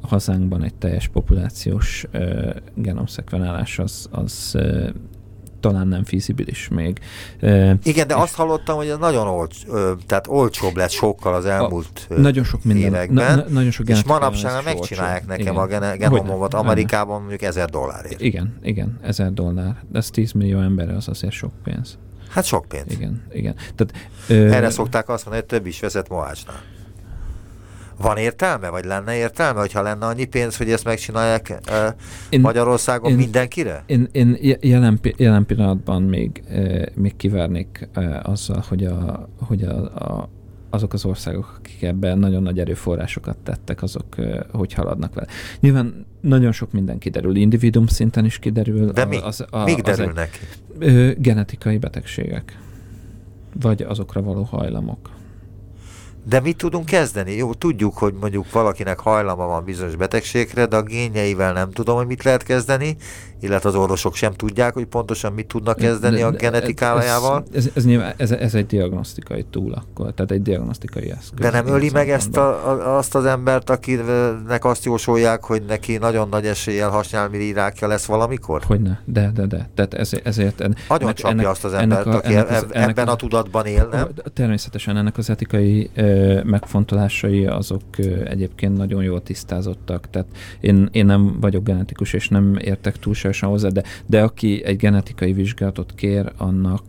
[0.00, 4.88] hazánkban egy teljes populációs ö, genomszekvenálás az, az ö,
[5.60, 6.98] talán nem fizibilis még.
[7.82, 9.56] Igen, de azt hallottam, hogy ez nagyon olcs,
[10.06, 14.02] tehát olcsóbb lett sokkal az elmúlt a, nagyon sok minden, években, na, nagyon sok és
[14.02, 15.44] manapság megcsinálják olcsó.
[15.44, 15.82] nekem igen.
[15.82, 18.20] a genomomat Amerikában mondjuk ezer dollárért.
[18.20, 19.76] Igen, igen, ezer dollár.
[19.88, 21.98] De ez 10 millió ember, az azért sok pénz.
[22.28, 22.92] Hát sok pénz.
[22.92, 23.54] Igen, igen.
[23.54, 24.52] Tehát, ö...
[24.52, 26.62] Erre szokták azt mondani, hogy több is vezet Mohácsnál.
[28.00, 31.74] Van értelme, vagy lenne értelme, hogyha lenne annyi pénz, hogy ezt megcsinálják uh,
[32.28, 33.82] én, Magyarországon én, mindenkire?
[33.86, 39.76] Én, én jelen, jelen pillanatban még, uh, még kivárnék uh, azzal, hogy, a, hogy a,
[39.84, 40.28] a,
[40.70, 45.26] azok az országok, akik ebben nagyon nagy erőforrásokat tettek, azok uh, hogy haladnak vele.
[45.60, 48.92] Nyilván nagyon sok minden kiderül, individuum szinten is kiderül.
[48.92, 49.16] De mi?
[49.16, 50.40] Az, a, Mik derülnek?
[50.78, 52.58] Az egy, uh, genetikai betegségek,
[53.60, 55.16] vagy azokra való hajlamok.
[56.28, 57.32] De mit tudunk kezdeni?
[57.32, 62.06] Jó, tudjuk, hogy mondjuk valakinek hajlama van bizonyos betegségre, de a génjeivel nem tudom, hogy
[62.06, 62.96] mit lehet kezdeni,
[63.40, 67.44] illetve az orvosok sem tudják, hogy pontosan mit tudnak kezdeni de, de, a genetikájával.
[67.52, 71.38] Ez, ez, ez, nyilván, ez, ez egy diagnosztikai túl akkor, tehát egy diagnosztikai eszköz.
[71.38, 75.96] De nem öli meg ezt a, a, azt az embert, akinek azt jósolják, hogy neki
[75.96, 78.62] nagyon nagy eséllyel hasnyálmiri rákja lesz valamikor?
[78.66, 79.68] Hogyne, de, de, de.
[79.74, 80.60] Tehát ez, ezért...
[80.60, 83.66] En, nagyon csapja ennek, azt az embert, a, aki ennek az, ebben ennek a tudatban
[83.66, 84.08] él, nem?
[84.34, 90.10] Természetesen ennek az etikai ö, megfontolásai azok ö, egyébként nagyon jól tisztázottak.
[90.10, 90.26] Tehát
[90.60, 94.76] én, én nem vagyok genetikus, és nem értek túl túlságosan hozzá, de, de aki egy
[94.76, 96.84] genetikai vizsgálatot kér, annak,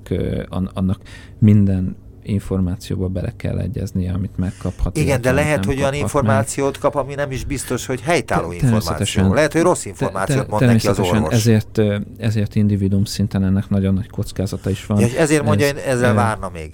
[0.74, 1.00] annak
[1.40, 4.98] minden információba bele kell egyeznie, amit megkaphat.
[4.98, 6.82] Igen, de lehet, hogy olyan információt meg.
[6.82, 9.34] kap, ami nem is biztos, hogy helytálló információ.
[9.34, 11.34] Lehet, hogy rossz információt te, mond neki az orvos.
[11.34, 11.82] Ezért,
[12.18, 15.00] ezért individuum szinten ennek nagyon nagy kockázata is van.
[15.00, 16.74] Ja, ezért mondja, Ez, ezzel e, várna még.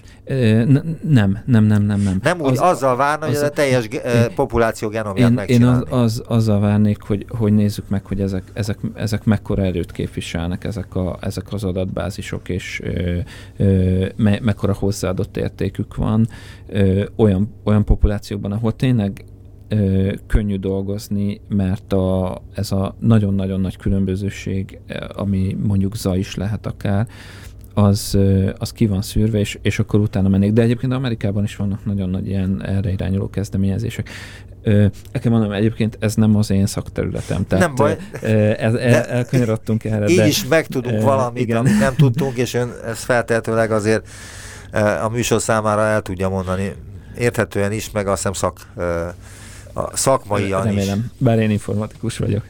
[1.01, 2.19] Nem, nem, nem, nem, nem.
[2.21, 4.01] Nem úgy az, azzal várna, az, hogy a teljes én,
[4.35, 8.77] populáció genomját én, én az, az, azzal várnék, hogy, hogy nézzük meg, hogy ezek, ezek,
[8.95, 13.17] ezek mekkora erőt képviselnek, ezek, a, ezek az adatbázisok, és ö,
[13.57, 16.27] ö, me, mekkora hozzáadott értékük van
[16.67, 19.25] ö, olyan, olyan populációkban, ahol tényleg
[19.67, 24.79] ö, könnyű dolgozni, mert a, ez a nagyon-nagyon nagy különbözőség,
[25.15, 27.07] ami mondjuk zaj is lehet akár,
[27.75, 28.17] az,
[28.57, 30.53] az ki van szűrve, és, és akkor utána mennék.
[30.53, 34.09] De egyébként Amerikában is vannak nagyon nagy ilyen erre irányuló kezdeményezések.
[34.63, 37.47] El kell mondanom, egyébként ez nem az én szakterületem.
[37.47, 37.97] Tehát, nem baj.
[38.57, 40.07] Ez, el, elkanyarodtunk erre.
[40.07, 41.57] Így de, is megtudunk valamit, igen.
[41.57, 44.07] amit nem tudtunk, és ön ez feltehetőleg azért
[45.03, 46.75] a műsor számára el tudja mondani.
[47.17, 48.67] Érthetően is, meg azt hiszem szak,
[49.73, 51.11] a szakmaian Remélem, is.
[51.17, 52.43] bár én informatikus vagyok.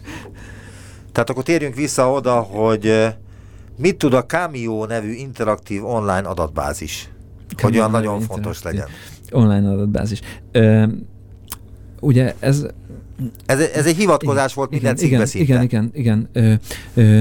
[1.11, 3.13] Tehát akkor térjünk vissza oda, hogy
[3.77, 7.09] mit tud a Cameo nevű interaktív online adatbázis?
[7.55, 8.87] Cameo hogy olyan nagyon fontos legyen.
[9.31, 10.19] Online adatbázis.
[10.51, 10.85] Ö,
[11.99, 12.65] ugye ez...
[13.45, 16.29] Ez, ez egy hivatkozás igen, volt minden igen, igen, igen, igen, igen.
[16.33, 16.53] Ö,
[16.93, 17.19] ö,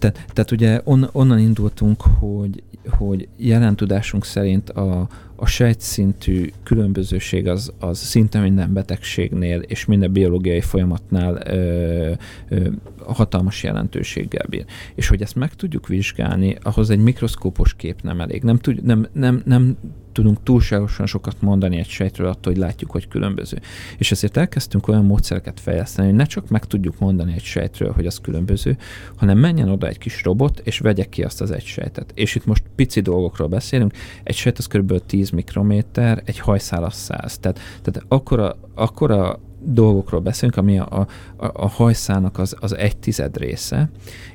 [0.00, 7.48] tehát, tehát ugye on, onnan indultunk, hogy hogy jelen tudásunk szerint a, a sejtszintű különbözőség
[7.48, 12.12] az, az szinte minden betegségnél és minden biológiai folyamatnál ö,
[12.48, 12.68] ö,
[13.06, 14.64] hatalmas jelentőséggel bír.
[14.94, 18.42] És hogy ezt meg tudjuk vizsgálni, ahhoz egy mikroszkópos kép nem elég.
[18.42, 19.76] Nem, tud, nem, nem, nem
[20.12, 23.60] tudunk túlságosan sokat mondani egy sejtről attól, hogy látjuk, hogy különböző.
[23.98, 28.06] És ezért elkezdtünk olyan módszereket fejleszteni, hogy ne csak meg tudjuk mondani egy sejtről, hogy
[28.06, 28.76] az különböző,
[29.16, 32.12] hanem menjen oda egy kis robot, és vegye ki azt az egy sejtet.
[32.14, 33.92] És itt most pici dolgokról beszélünk.
[34.22, 35.00] Egy sejt az kb.
[35.06, 37.38] 10 mikrométer, egy hajszál az 100.
[37.38, 43.36] Tehát, tehát akkora, akkora dolgokról beszélünk, ami a, a, a hajszának az, az egy tized
[43.36, 43.90] része,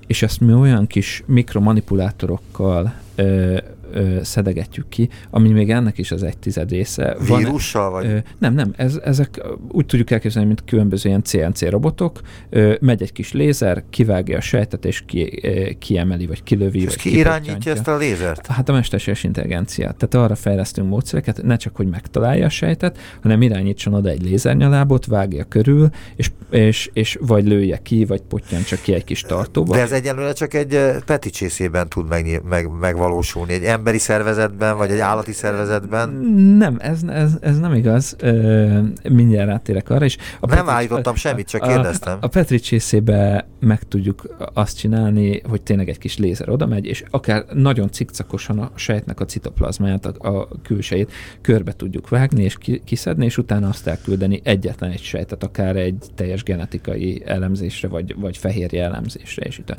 [0.08, 3.58] és ezt mi olyan kis mikromanipulátorokkal ö,
[3.96, 7.18] ö, szedegetjük ki, ami még ennek is az egy tized része.
[7.28, 8.06] Vírussal vagy?
[8.06, 12.20] Ö, nem, nem, ez, ezek úgy tudjuk elképzelni, mint különböző ilyen CNC robotok.
[12.50, 16.80] Ö, megy egy kis lézer, kivágja a sejtet, és ki, ö, kiemeli, vagy kilövi.
[16.80, 18.48] És vagy ki irányítja ezt a lézert?
[18.48, 19.96] Hát a mesterséges intelligenciát.
[19.96, 25.06] Tehát arra fejlesztünk módszereket, ne csak, hogy megtalálja a sejtet, hanem irányítson oda egy lézernyalábot,
[25.06, 28.22] vágja körül, és, és, és vagy lője ki, vagy
[28.66, 29.76] csak ki egy kis tartóba.
[29.76, 33.54] De ez egyelőre csak egy peticsészében tud meg, meg, megvalósulni.
[33.54, 36.10] Egy emberi szervezetben, vagy egy állati szervezetben?
[36.58, 38.16] Nem, ez, ez, ez nem igaz.
[38.20, 40.18] Ö, mindjárt áttérek arra is.
[40.40, 42.18] A nem Petri, állítottam semmit, csak kérdeztem.
[42.22, 46.86] A, a Petri csészébe meg tudjuk azt csinálni, hogy tényleg egy kis lézer oda megy,
[46.86, 51.12] és akár nagyon cikcakosan a sejtnek a citoplazmáját, a, a külsejét
[51.42, 56.06] körbe tudjuk vágni, és ki, kiszedni, és utána azt elküldeni egyetlen egy sejtet, akár egy
[56.16, 59.76] teljes genetikai elemzésre, vagy, vagy fehérje elemzésre, és itt.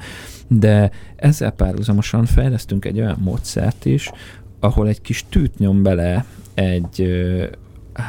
[0.49, 3.96] De ezzel párhuzamosan fejlesztünk egy olyan módszert is,
[4.61, 6.25] ahol egy kis tűt nyom bele
[6.55, 7.09] egy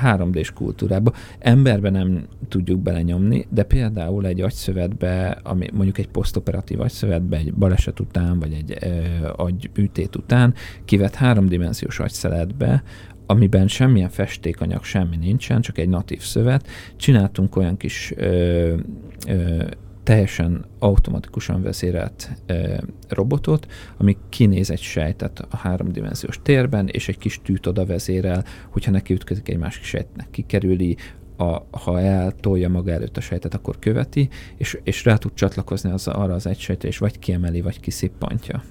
[0.03, 1.13] 3D-s kultúrába.
[1.39, 7.99] Emberbe nem tudjuk belenyomni, de például egy agyszövetbe, ami mondjuk egy posztoperatív agyszövetbe, egy baleset
[7.99, 10.53] után, vagy egy ö, agyműtét után
[10.85, 12.83] kivett háromdimenziós agyszeletbe,
[13.25, 16.67] amiben semmilyen festékanyag, semmi nincsen, csak egy natív szövet.
[16.95, 18.75] Csináltunk olyan kis ö,
[19.27, 19.63] ö,
[20.07, 27.41] teljesen automatikusan vezérelt e, robotot, ami kinéz egy sejtet a háromdimenziós térben, és egy kis
[27.43, 30.97] tűt oda vezérel, hogyha neki ütközik egy másik sejtnek, kikerüli,
[31.37, 36.07] a, ha eltolja maga előtt a sejtet, akkor követi, és, és rá tud csatlakozni az,
[36.07, 38.63] arra az egy sejtre, és vagy kiemeli, vagy kiszippantja.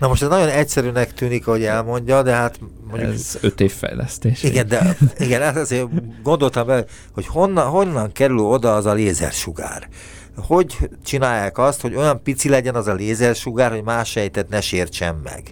[0.00, 3.12] Na most ez nagyon egyszerűnek tűnik, hogy elmondja, de hát mondjuk...
[3.12, 4.42] Ez öt év fejlesztés.
[4.42, 5.88] Igen, de igen, hát azért
[6.22, 9.88] gondoltam be, hogy honnan, honnan kerül oda az a lézersugár
[10.36, 15.20] hogy csinálják azt, hogy olyan pici legyen az a lézersugár, hogy más sejtet ne sértsen
[15.22, 15.42] meg?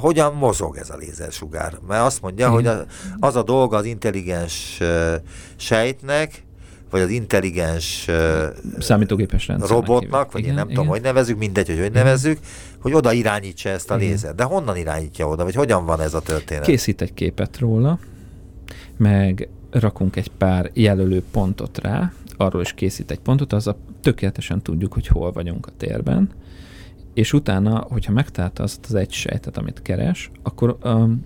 [0.00, 1.78] Hogyan mozog ez a lézersugár?
[1.88, 2.52] Mert azt mondja, mm.
[2.52, 2.68] hogy
[3.20, 4.80] az a dolga az intelligens
[5.56, 6.42] sejtnek,
[6.90, 8.08] vagy az intelligens
[8.78, 10.76] számítógépes robotnak, vagy igen, én nem igen.
[10.76, 12.38] tudom, hogy nevezük, mindegy, hogy hogy nevezzük,
[12.80, 14.34] hogy oda irányítsa ezt a lézer.
[14.34, 16.64] De honnan irányítja oda, vagy hogyan van ez a történet?
[16.64, 17.98] Készít egy képet róla,
[18.96, 24.62] meg rakunk egy pár jelölő pontot rá, arról is készít egy pontot, az a tökéletesen
[24.62, 26.30] tudjuk, hogy hol vagyunk a térben,
[27.14, 31.24] és utána, hogyha megtalálta azt az egy sejtet, amit keres, akkor um,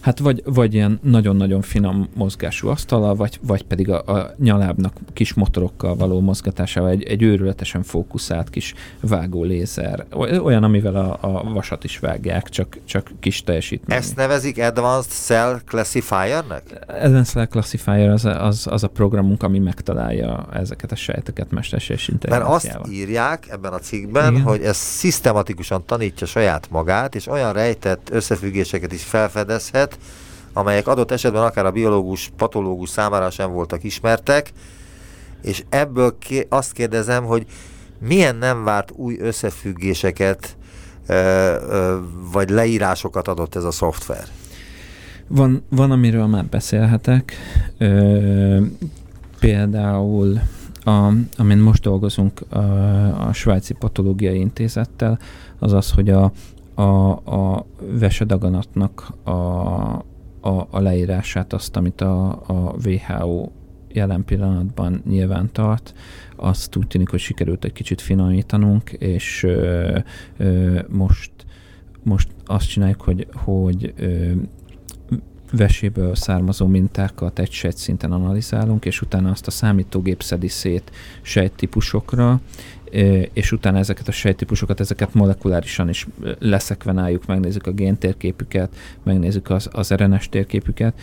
[0.00, 5.34] hát vagy, vagy ilyen nagyon-nagyon finom mozgású asztala, vagy, vagy pedig a, a nyalábnak kis
[5.34, 10.06] motorokkal való mozgatásával egy, egy őrületesen fókuszált kis vágó lézer.
[10.42, 13.96] Olyan, amivel a, a vasat is vágják, csak, csak kis teljesítmény.
[13.96, 16.62] Ezt nevezik Advanced Cell Classifiernek?
[16.88, 22.70] Advanced Cell Classifier az, az, az a programunk, ami megtalálja ezeket a sejteket mesterséges intelligenciával.
[22.72, 24.44] Mert azt írják ebben a cikkben, Igen.
[24.44, 29.98] hogy ez szisztematikusan tanítja saját magát, és olyan rejtett összefüggéseket is fel felfedezhet,
[30.52, 34.52] amelyek adott esetben akár a biológus, patológus számára sem voltak ismertek,
[35.42, 37.46] és ebből ké- azt kérdezem, hogy
[37.98, 40.56] milyen nem várt új összefüggéseket
[41.06, 41.98] ö, ö,
[42.32, 44.24] vagy leírásokat adott ez a szoftver?
[45.28, 47.32] Van, van amiről már beszélhetek.
[47.78, 48.60] Ö,
[49.40, 50.40] például,
[50.84, 52.58] a, amin most dolgozunk a,
[53.28, 55.18] a Svájci Patológiai Intézettel,
[55.58, 56.32] az az, hogy a,
[56.76, 59.30] a, a vesedaganatnak a,
[60.40, 63.48] a, a leírását, azt, amit a, a WHO
[63.88, 65.94] jelen pillanatban nyilván tart,
[66.36, 69.98] azt úgy tűnik, hogy sikerült egy kicsit finomítanunk, és ö,
[70.36, 71.30] ö, most,
[72.02, 74.30] most azt csináljuk, hogy, hogy ö,
[75.52, 80.90] veséből származó mintákat egy sejtszinten analizálunk, és utána azt a számítógép szedi szét
[81.22, 82.40] sejttípusokra,
[83.32, 86.06] és utána ezeket a sejtípusokat, ezeket molekulárisan is
[86.38, 91.00] leszekvenáljuk, megnézzük a géntérképüket, megnézzük az, az RNS térképüket,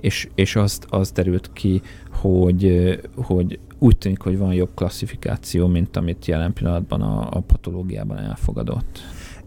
[0.00, 5.96] és, és azt, az derült ki, hogy, hogy úgy tűnik, hogy van jobb klasszifikáció, mint
[5.96, 9.00] amit jelen pillanatban a, a patológiában elfogadott.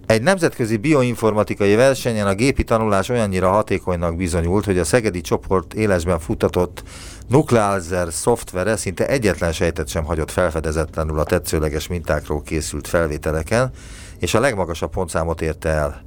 [0.09, 6.19] Egy nemzetközi bioinformatikai versenyen a gépi tanulás olyannyira hatékonynak bizonyult, hogy a Szegedi csoport élesben
[6.19, 6.83] futtatott
[7.27, 13.71] Nuclealzer szoftvere szinte egyetlen sejtet sem hagyott felfedezetlenül a tetszőleges mintákról készült felvételeken,
[14.19, 16.01] és a legmagasabb pontszámot érte el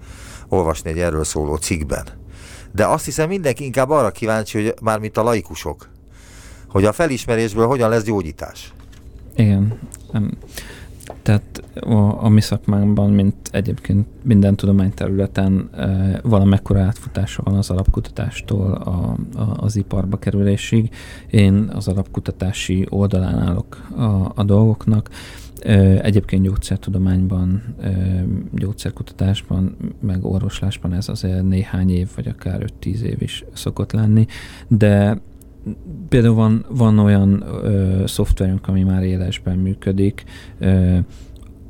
[0.49, 2.07] olvasni egy erről szóló cikkben.
[2.73, 5.89] De azt hiszem mindenki inkább arra kíváncsi, hogy mármint a laikusok,
[6.69, 8.73] hogy a felismerésből hogyan lesz gyógyítás.
[9.35, 9.79] Igen.
[11.23, 18.73] Tehát a, a mi szakmánkban, mint egyébként minden tudományterületen e, valamekkora átfutása van az alapkutatástól
[18.73, 20.91] a, a, az iparba kerülésig.
[21.31, 25.09] Én az alapkutatási oldalán állok a, a dolgoknak.
[25.61, 27.91] E, egyébként gyógyszertudományban, e,
[28.53, 34.27] gyógyszerkutatásban, meg orvoslásban ez azért néhány év, vagy akár 5-10 év is szokott lenni,
[34.69, 35.21] de
[36.09, 40.25] például van, van olyan ö, szoftverünk, ami már élesben működik.
[40.59, 40.99] Ö,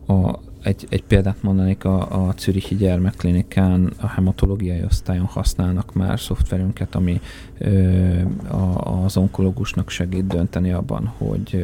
[0.07, 6.95] a, egy, egy példát mondanék, a, a Zürichi Gyermekklinikán a hematológiai osztályon használnak már szoftverünket,
[6.95, 7.20] ami
[7.59, 11.55] ö, a, az onkológusnak segít dönteni abban, hogy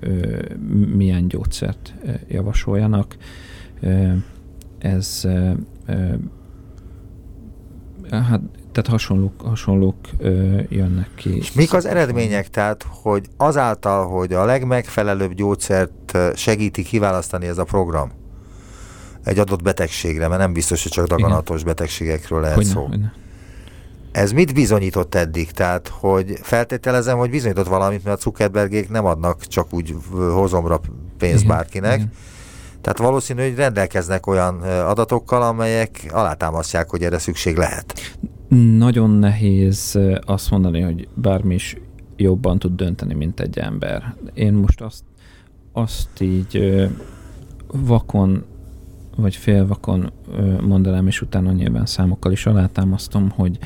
[0.00, 0.38] ö,
[0.96, 1.94] milyen gyógyszert
[2.28, 3.16] javasoljanak.
[3.80, 4.12] Ö,
[4.78, 5.52] ez ö,
[8.10, 8.40] hát
[8.82, 11.36] tehát hasonlók, hasonlók ö, jönnek ki.
[11.36, 12.48] És mik az eredmények?
[12.48, 18.12] Tehát, hogy azáltal, hogy a legmegfelelőbb gyógyszert segíti kiválasztani ez a program
[19.24, 21.74] egy adott betegségre, mert nem biztos, hogy csak daganatos Igen.
[21.74, 22.86] betegségekről lehet hogyne, szó.
[22.86, 23.12] Hogyne.
[24.12, 25.50] Ez mit bizonyított eddig?
[25.50, 29.94] Tehát, hogy feltételezem, hogy bizonyított valamit, mert a Zuckerbergék nem adnak csak úgy
[30.32, 30.80] hozomra
[31.18, 31.56] pénzt Igen.
[31.56, 31.94] bárkinek.
[31.94, 32.12] Igen
[32.80, 38.16] tehát valószínű, hogy rendelkeznek olyan adatokkal, amelyek alátámasztják, hogy erre szükség lehet.
[38.76, 41.76] Nagyon nehéz azt mondani, hogy bármi is
[42.16, 44.14] jobban tud dönteni, mint egy ember.
[44.34, 45.04] Én most azt,
[45.72, 46.80] azt így
[47.66, 48.44] vakon
[49.16, 50.12] vagy félvakon
[50.66, 53.58] mondanám, és utána nyilván számokkal is alátámasztom, hogy,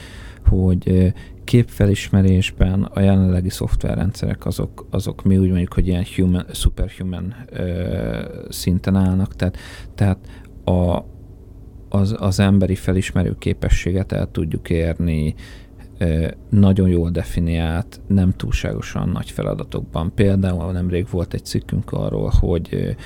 [0.46, 1.12] hogy
[1.44, 8.96] képfelismerésben a jelenlegi szoftverrendszerek azok, azok mi úgy mondjuk, hogy ilyen human, superhuman ö, szinten
[8.96, 9.56] állnak, tehát,
[9.94, 10.18] tehát
[10.64, 11.04] a,
[11.90, 15.34] az, az emberi felismerő képességet el tudjuk érni
[16.48, 20.12] nagyon jól definiált, nem túlságosan nagy feladatokban.
[20.14, 22.96] Például nemrég volt egy cikkünk arról, hogy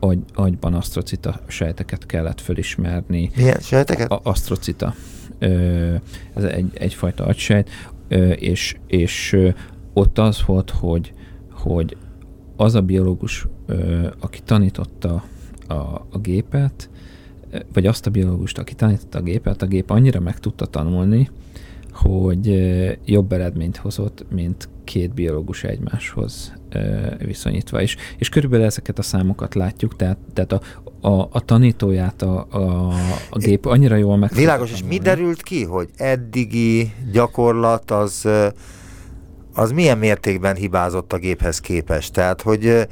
[0.00, 3.30] agy, agyban asztrocita sejteket kellett felismerni.
[3.36, 4.10] Milyen sejteket?
[4.10, 4.94] A, asztrocita.
[6.34, 7.70] Ez egy, egyfajta agysejt,
[8.34, 9.36] és, és
[9.92, 11.12] ott az volt, hogy,
[11.52, 11.96] hogy
[12.56, 13.46] az a biológus,
[14.20, 15.24] aki tanította
[15.68, 15.74] a,
[16.10, 16.90] a gépet,
[17.72, 21.30] vagy azt a biológust, aki tanította a gépet, a gép annyira meg tudta tanulni,
[21.92, 22.54] hogy
[23.04, 26.52] jobb eredményt hozott, mint két biológus egymáshoz
[27.18, 27.82] viszonyítva.
[27.82, 30.60] És, és körülbelül ezeket a számokat látjuk, tehát, tehát a,
[31.08, 32.88] a, a tanítóját a, a,
[33.30, 34.30] a gép annyira jól meg.
[34.34, 38.28] Világos, és mi derült ki, hogy eddigi gyakorlat az
[39.60, 42.12] az milyen mértékben hibázott a géphez képest?
[42.12, 42.86] Tehát, hogy,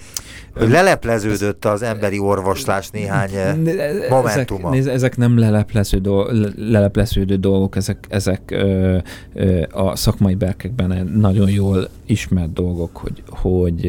[0.55, 3.31] lelepleződött az emberi orvoslás néhány
[4.11, 4.75] momentuma.
[4.75, 6.01] Ezek, ezek nem leleplező
[6.57, 8.97] lelepleződő dolgok, ezek, ezek ö,
[9.35, 13.87] ö, a szakmai berkekben nagyon jól ismert dolgok, hogy, hogy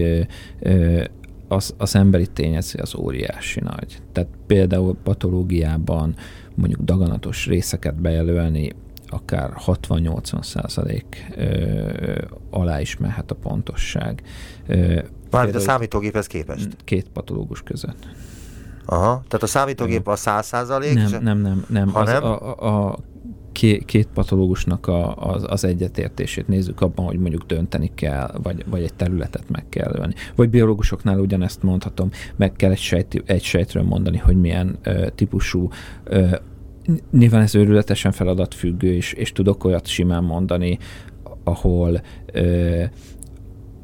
[0.59, 1.03] ö,
[1.47, 4.01] az, az emberi tényező az óriási nagy.
[4.11, 6.15] Tehát például patológiában
[6.55, 8.71] mondjuk daganatos részeket bejelölni,
[9.09, 11.31] akár 60-80 százalék
[12.49, 14.23] alá is mehet a pontosság.
[15.31, 16.67] Mármint a számítógéphez képest?
[16.83, 18.07] Két patológus között.
[18.85, 20.93] Aha, tehát a számítógép a 100 százalék?
[20.93, 21.89] Nem, nem, nem, nem.
[21.93, 22.97] Az, a, a,
[23.51, 28.83] két, két patológusnak a, az, az egyetértését nézzük abban, hogy mondjuk dönteni kell, vagy, vagy
[28.83, 30.13] egy területet meg kell venni.
[30.35, 35.69] Vagy biológusoknál ugyanezt mondhatom, meg kell egy, sejt, egy sejtről mondani, hogy milyen ö, típusú
[36.03, 36.35] ö,
[37.11, 40.77] Nyilván ez őrületesen feladatfüggő, és, és tudok olyat simán mondani,
[41.43, 42.01] ahol
[42.33, 42.83] ö,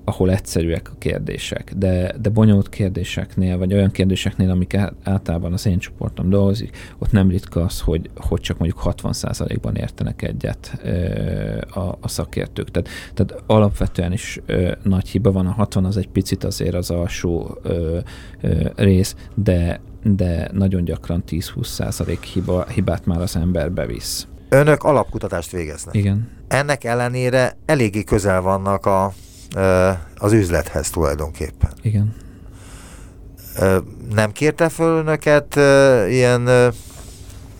[0.07, 5.79] ahol egyszerűek a kérdések, de, de bonyolult kérdéseknél, vagy olyan kérdéseknél, amik általában az én
[5.79, 11.97] csoportom dolgozik, ott nem ritka az, hogy, hogy csak mondjuk 60%-ban értenek egyet ö, a,
[12.01, 12.71] a szakértők.
[12.71, 16.89] Tehát, tehát alapvetően is ö, nagy hiba van, a 60 az egy picit azért az
[16.89, 17.97] alsó ö,
[18.41, 24.27] ö, rész, de, de nagyon gyakran 10-20% hiba, hibát már az ember bevisz.
[24.49, 25.95] Önök alapkutatást végeznek.
[25.95, 26.29] Igen.
[26.47, 29.13] Ennek ellenére eléggé közel vannak a
[30.15, 31.69] az üzlethez tulajdonképpen.
[31.81, 32.15] Igen.
[34.13, 35.55] Nem kérte föl önöket
[36.09, 36.49] ilyen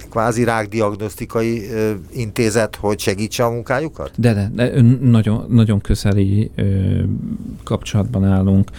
[0.10, 1.70] kvázi rákdiagnosztikai
[2.12, 4.12] intézet, hogy segítse a munkájukat?
[4.16, 6.52] De, de, de nagyon, nagyon közeli
[7.64, 8.70] kapcsolatban állunk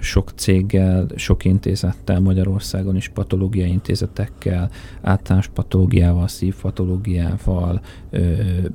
[0.00, 4.70] sok céggel, sok intézettel Magyarországon is, patológiai intézetekkel,
[5.02, 7.80] általános patológiával, szívpatológiával,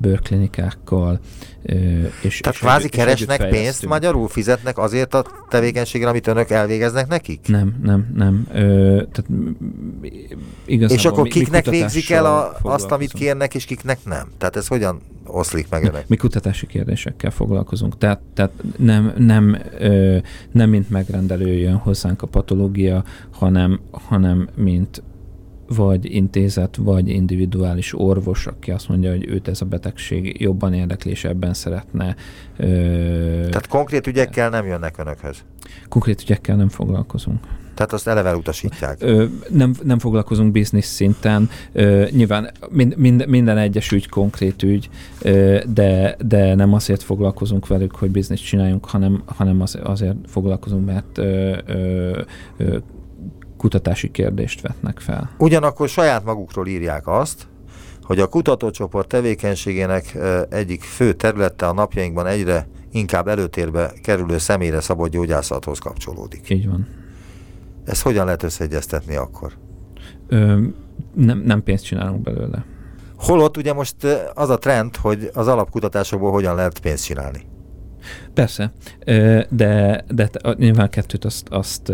[0.01, 1.19] bőrklinikákkal.
[2.21, 7.47] És, Tehát kvázi keresnek pénzt, magyarul fizetnek azért a tevékenységre, amit önök elvégeznek nekik?
[7.47, 8.47] Nem, nem, nem.
[8.53, 9.25] Ö, tehát
[10.65, 14.31] igazából és akkor mi, kiknek mi végzik el a, azt, amit kérnek, és kiknek nem?
[14.37, 15.01] Tehát ez hogyan
[15.33, 16.07] oszlik meg önök?
[16.07, 17.97] Mi kutatási kérdésekkel foglalkozunk.
[17.97, 20.17] Tehát, tehát nem, nem, ö,
[20.51, 25.03] nem mint megrendelő jön hozzánk a patológia, hanem, hanem mint
[25.67, 31.11] vagy intézet, vagy individuális orvos, aki azt mondja, hogy őt ez a betegség jobban érdekli,
[31.11, 32.15] és ebben szeretne.
[32.57, 32.65] Ö,
[33.49, 35.43] Tehát konkrét ügyekkel nem jönnek önökhöz?
[35.89, 37.39] Konkrét ügyekkel nem foglalkozunk.
[37.73, 38.97] Tehát azt eleve utasítják.
[38.99, 41.49] Ö, nem, nem foglalkozunk biznisz szinten.
[41.71, 44.89] Ö, nyilván mind, mind, minden egyes ügy konkrét ügy,
[45.21, 50.85] ö, de, de nem azért foglalkozunk velük, hogy biznisz csináljunk, hanem, hanem az, azért foglalkozunk,
[50.85, 52.21] mert ö, ö,
[52.57, 52.77] ö,
[53.57, 55.29] kutatási kérdést vetnek fel.
[55.37, 57.47] Ugyanakkor saját magukról írják azt,
[58.03, 60.17] hogy a kutatócsoport tevékenységének
[60.49, 66.49] egyik fő területe a napjainkban egyre inkább előtérbe kerülő személyre szabott gyógyászathoz kapcsolódik.
[66.49, 66.87] Így van.
[67.85, 69.53] Ezt hogyan lehet összeegyeztetni akkor?
[70.27, 70.61] Ö,
[71.13, 72.65] nem, nem pénzt csinálunk belőle.
[73.17, 73.95] Holott ugye most
[74.33, 77.45] az a trend, hogy az alapkutatásokból hogyan lehet pénzt csinálni.
[78.33, 78.73] Persze,
[79.49, 81.91] de, de nyilván kettőt azt, azt,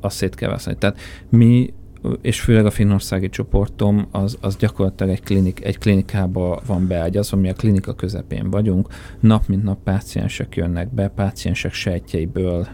[0.00, 0.76] azt szét kell veszni.
[0.76, 0.98] Tehát
[1.28, 1.72] mi
[2.20, 7.48] és főleg a finnországi csoportom, az, az gyakorlatilag egy, klinik, egy klinikába van beágyazva, mi
[7.48, 8.88] a klinika közepén vagyunk,
[9.20, 12.66] nap mint nap páciensek jönnek be, páciensek sejtjeiből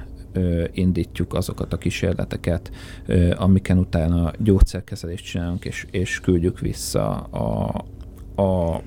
[0.72, 2.70] indítjuk azokat a kísérleteket,
[3.36, 7.84] amiken utána gyógyszerkezelést csinálunk, és, és küldjük vissza a,
[8.42, 8.82] a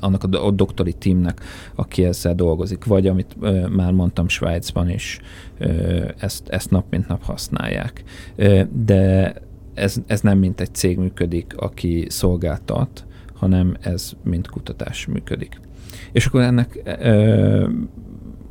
[0.00, 1.40] annak a, doktori teamnek,
[1.74, 5.20] aki ezzel dolgozik, vagy amit ö, már mondtam Svájcban is,
[5.58, 8.02] ö, ezt, ezt nap mint nap használják.
[8.36, 9.34] Ö, de
[9.74, 15.60] ez, ez nem mint egy cég működik, aki szolgáltat, hanem ez mint kutatás működik.
[16.12, 17.68] És akkor ennek ö,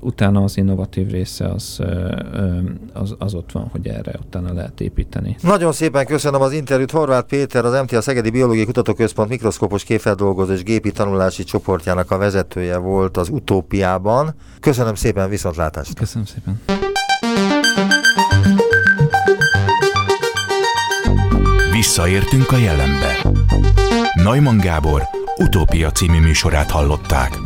[0.05, 1.79] utána az innovatív része az,
[2.93, 5.35] az, az ott van, hogy erre utána lehet építeni.
[5.41, 6.91] Nagyon szépen köszönöm az interjút.
[6.91, 12.77] Horváth Péter, az MTA Szegedi Biológiai Kutatóközpont mikroszkópos képfeldolgozó és gépi tanulási csoportjának a vezetője
[12.77, 14.35] volt az utópiában.
[14.59, 15.93] Köszönöm szépen, viszontlátásra!
[15.93, 16.61] Köszönöm szépen!
[21.71, 23.25] Visszaértünk a jelenbe.
[24.23, 25.01] Neumann Gábor
[25.37, 27.37] utópia című műsorát hallották.